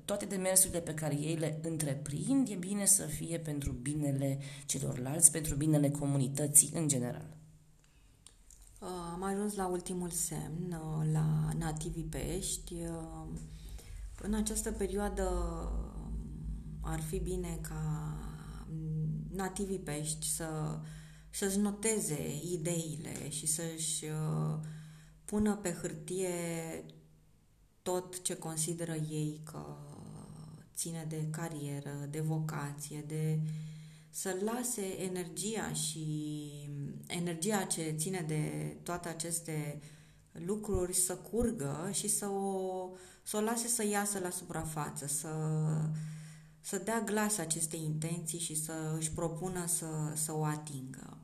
toate 0.06 0.26
demersurile 0.26 0.80
pe 0.80 0.94
care 0.94 1.16
ei 1.16 1.36
le 1.36 1.60
întreprind, 1.64 2.50
e 2.50 2.56
bine 2.56 2.86
să 2.86 3.04
fie 3.04 3.40
pentru 3.40 3.72
binele 3.72 4.40
celorlalți, 4.66 5.32
pentru 5.32 5.56
binele 5.56 5.90
comunității 5.90 6.72
în 6.74 6.88
general. 6.88 7.36
Uh, 8.80 8.88
am 9.14 9.24
ajuns 9.24 9.56
la 9.56 9.68
ultimul 9.68 10.10
semn, 10.10 10.72
uh, 10.72 11.08
la 11.12 11.50
nativii 11.58 12.08
pești. 12.10 12.74
Uh, 12.74 13.40
în 14.22 14.34
această 14.34 14.72
perioadă 14.72 15.30
ar 16.88 17.02
fi 17.02 17.20
bine 17.20 17.60
ca 17.62 18.14
nativii 19.30 19.80
pești 19.80 20.28
să 20.28 20.80
să-și 21.30 21.58
noteze 21.58 22.42
ideile 22.52 23.30
și 23.30 23.48
să-și 23.48 24.06
uh, 24.06 24.60
pună 25.26 25.56
pe 25.56 25.72
hârtie 25.82 26.30
tot 27.82 28.22
ce 28.22 28.36
consideră 28.36 28.94
ei 28.94 29.42
că 29.44 29.78
ține 30.76 31.06
de 31.10 31.28
carieră, 31.32 32.08
de 32.10 32.20
vocație, 32.20 33.04
de 33.08 33.40
să 34.10 34.38
lase 34.44 35.02
energia 35.02 35.74
și 35.74 36.06
energia 37.08 37.64
ce 37.64 37.94
ține 37.98 38.24
de 38.28 38.76
toate 38.84 39.10
aceste 39.10 39.80
lucruri 40.32 40.94
să 40.94 41.16
curgă 41.16 41.90
și 41.92 42.08
să 42.08 42.28
o, 42.28 42.90
să 43.24 43.38
o 43.38 43.42
lase 43.42 43.68
să 43.68 43.86
iasă 43.86 44.20
la 44.20 44.30
suprafață, 44.30 45.08
să, 45.08 45.30
să 46.68 46.78
dea 46.78 47.02
glas 47.02 47.38
acestei 47.38 47.84
intenții 47.84 48.40
și 48.40 48.64
să 48.64 48.74
își 48.98 49.12
propună 49.12 49.66
să, 49.68 49.86
să 50.14 50.34
o 50.34 50.44
atingă. 50.44 51.18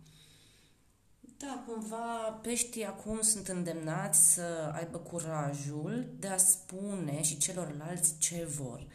Da, 1.38 1.63
cumva 1.67 2.39
peștii 2.41 2.86
acum 2.86 3.21
sunt 3.21 3.47
îndemnați 3.47 4.34
să 4.34 4.71
aibă 4.75 4.97
curajul 4.97 6.06
de 6.19 6.27
a 6.27 6.38
spune 6.38 7.21
și 7.21 7.38
celorlalți 7.38 8.17
ce 8.17 8.47
vor 8.58 8.86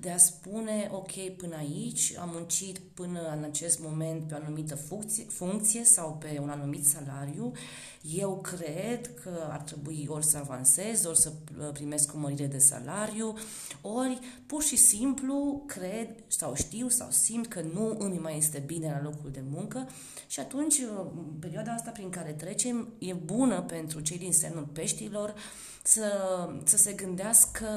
de 0.00 0.10
a 0.10 0.16
spune, 0.16 0.88
ok, 0.92 1.12
până 1.36 1.56
aici 1.56 2.14
am 2.20 2.30
muncit 2.32 2.78
până 2.78 3.20
în 3.36 3.44
acest 3.44 3.80
moment 3.80 4.22
pe 4.22 4.34
o 4.34 4.36
anumită 4.36 4.74
funcție, 4.74 5.24
funcție 5.24 5.84
sau 5.84 6.16
pe 6.20 6.38
un 6.42 6.48
anumit 6.48 6.86
salariu, 6.86 7.52
eu 8.02 8.40
cred 8.40 9.14
că 9.22 9.48
ar 9.50 9.60
trebui 9.60 10.06
ori 10.08 10.24
să 10.24 10.36
avansez, 10.36 11.04
ori 11.04 11.18
să 11.18 11.32
primesc 11.72 12.14
o 12.14 12.18
mărire 12.18 12.46
de 12.46 12.58
salariu, 12.58 13.34
ori 13.80 14.18
pur 14.46 14.62
și 14.62 14.76
simplu 14.76 15.62
cred 15.66 16.08
sau 16.26 16.54
știu 16.54 16.88
sau 16.88 17.10
simt 17.10 17.46
că 17.46 17.60
nu 17.60 17.96
îmi 17.98 18.18
mai 18.18 18.36
este 18.36 18.58
bine 18.58 18.90
la 18.90 19.02
locul 19.02 19.30
de 19.30 19.42
muncă 19.50 19.88
și 20.26 20.40
atunci 20.40 20.76
perioada 21.38 21.72
asta 21.72 21.90
prin 21.90 22.10
care 22.10 22.32
trecem 22.32 22.88
e 22.98 23.12
bună 23.12 23.62
pentru 23.62 24.00
cei 24.00 24.18
din 24.18 24.32
semnul 24.32 24.68
peștilor 24.72 25.34
să, 25.82 26.08
să 26.64 26.76
se 26.76 26.92
gândească 26.92 27.68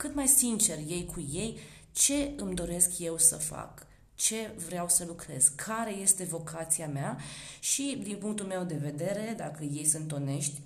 cât 0.00 0.14
mai 0.14 0.28
sincer 0.28 0.78
ei 0.88 1.04
cu 1.04 1.26
ei 1.32 1.58
ce 1.92 2.30
îmi 2.36 2.54
doresc 2.54 2.98
eu 2.98 3.18
să 3.18 3.36
fac, 3.36 3.86
ce 4.14 4.54
vreau 4.66 4.88
să 4.88 5.04
lucrez, 5.06 5.48
care 5.48 5.92
este 5.92 6.24
vocația 6.24 6.88
mea 6.88 7.18
și, 7.58 8.00
din 8.02 8.16
punctul 8.16 8.46
meu 8.46 8.64
de 8.64 8.74
vedere, 8.74 9.34
dacă 9.36 9.64
ei 9.64 9.84
sunt 9.84 10.12
onești, 10.12 10.60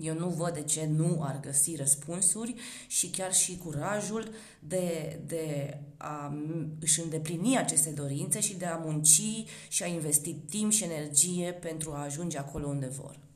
eu 0.00 0.14
nu 0.14 0.28
văd 0.28 0.54
de 0.54 0.62
ce 0.62 0.86
nu 0.86 1.22
ar 1.22 1.40
găsi 1.40 1.76
răspunsuri 1.76 2.54
și 2.86 3.10
chiar 3.10 3.34
și 3.34 3.58
curajul 3.58 4.30
de, 4.60 5.18
de 5.26 5.76
a 5.96 6.34
își 6.80 7.00
îndeplini 7.00 7.58
aceste 7.58 7.90
dorințe 7.90 8.40
și 8.40 8.56
de 8.56 8.66
a 8.66 8.76
munci 8.76 9.44
și 9.68 9.82
a 9.82 9.86
investi 9.86 10.34
timp 10.34 10.72
și 10.72 10.84
energie 10.84 11.52
pentru 11.52 11.92
a 11.92 12.02
ajunge 12.02 12.38
acolo 12.38 12.66
unde 12.66 12.86
vor. 12.86 13.27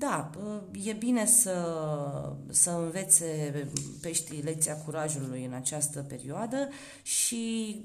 Da, 0.00 0.30
e 0.84 0.92
bine 0.92 1.26
să, 1.26 1.66
să 2.50 2.70
învețe 2.70 3.68
peștii 4.00 4.42
lecția 4.42 4.76
curajului 4.76 5.44
în 5.44 5.52
această 5.52 6.04
perioadă 6.08 6.68
și 7.02 7.76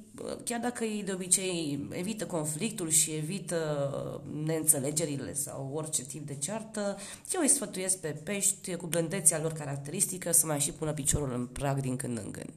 chiar 0.43 0.59
dacă 0.59 0.83
ei 0.83 1.03
de 1.03 1.13
obicei 1.13 1.87
evită 1.91 2.25
conflictul 2.25 2.89
și 2.89 3.11
evită 3.11 4.21
neînțelegerile 4.45 5.33
sau 5.33 5.71
orice 5.73 6.03
tip 6.03 6.27
de 6.27 6.35
ceartă, 6.35 6.97
eu 7.33 7.41
îi 7.41 7.47
sfătuiesc 7.47 7.97
pe 7.97 8.07
pești 8.23 8.75
cu 8.75 8.85
blândețea 8.85 9.41
lor 9.41 9.53
caracteristică 9.53 10.31
să 10.31 10.45
mai 10.45 10.59
și 10.59 10.71
pună 10.71 10.93
piciorul 10.93 11.33
în 11.33 11.45
prag 11.45 11.79
din 11.79 11.95
când 11.95 12.17
în 12.17 12.31
când. 12.31 12.49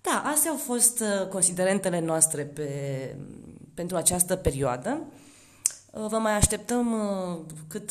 Da, 0.00 0.22
astea 0.26 0.50
au 0.50 0.56
fost 0.56 1.02
considerentele 1.30 2.00
noastre 2.00 2.42
pe, 2.42 2.70
pentru 3.74 3.96
această 3.96 4.36
perioadă. 4.36 5.00
Vă 5.94 6.18
mai 6.18 6.32
așteptăm 6.32 6.94
cât, 7.68 7.90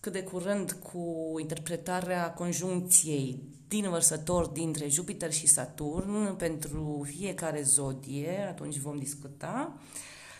cât 0.00 0.12
de 0.12 0.22
curând 0.22 0.72
cu 0.72 1.34
interpretarea 1.40 2.32
conjuncției 2.32 3.42
din 3.68 3.90
vărsător 3.90 4.46
dintre 4.46 4.88
Jupiter 4.88 5.32
și 5.32 5.46
Saturn 5.46 6.36
pentru 6.36 7.06
fiecare 7.16 7.62
zodie, 7.62 8.46
atunci 8.48 8.78
vom 8.78 8.98
discuta. 8.98 9.78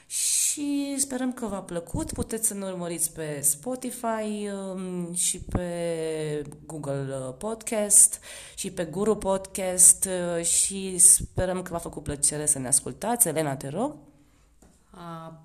Și 0.07 0.95
sperăm 0.99 1.33
că 1.33 1.47
v-a 1.47 1.63
plăcut. 1.63 2.13
Puteți 2.13 2.47
să 2.47 2.55
ne 2.55 2.65
urmăriți 2.65 3.13
pe 3.13 3.41
Spotify 3.41 4.49
um, 4.75 5.15
și 5.15 5.41
pe 5.41 6.43
Google 6.67 7.35
Podcast 7.39 8.21
și 8.55 8.71
pe 8.71 8.85
Guru 8.85 9.17
Podcast 9.17 10.09
și 10.43 10.99
sperăm 10.99 11.63
că 11.63 11.73
v-a 11.73 11.79
făcut 11.79 12.03
plăcere 12.03 12.47
să 12.47 12.59
ne 12.59 12.67
ascultați. 12.67 13.29
Elena, 13.29 13.57
te 13.57 13.69
rog. 13.69 14.08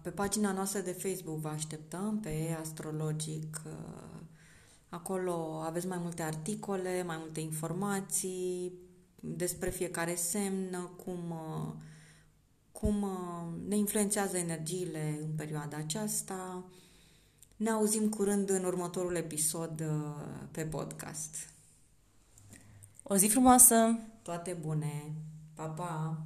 Pe 0.01 0.09
pagina 0.09 0.51
noastră 0.51 0.79
de 0.79 0.91
Facebook 0.91 1.39
vă 1.39 1.47
așteptăm, 1.47 2.19
pe 2.19 2.57
Astrologic. 2.59 3.61
Acolo 4.89 5.61
aveți 5.65 5.87
mai 5.87 5.97
multe 6.01 6.21
articole, 6.21 7.03
mai 7.03 7.17
multe 7.19 7.39
informații 7.39 8.73
despre 9.19 9.69
fiecare 9.69 10.15
semn, 10.15 10.89
cum, 11.03 11.33
cum 12.71 13.07
ne 13.67 13.75
influențează 13.75 14.37
energiile 14.37 15.19
în 15.21 15.35
perioada 15.35 15.77
aceasta. 15.77 16.65
Ne 17.55 17.69
auzim 17.69 18.09
curând 18.09 18.49
în 18.49 18.63
următorul 18.63 19.15
episod 19.15 19.83
pe 20.51 20.65
podcast. 20.65 21.35
O 23.03 23.15
zi 23.15 23.27
frumoasă! 23.27 23.99
Toate 24.21 24.57
bune! 24.61 25.13
Pa, 25.53 25.65
pa! 25.65 26.21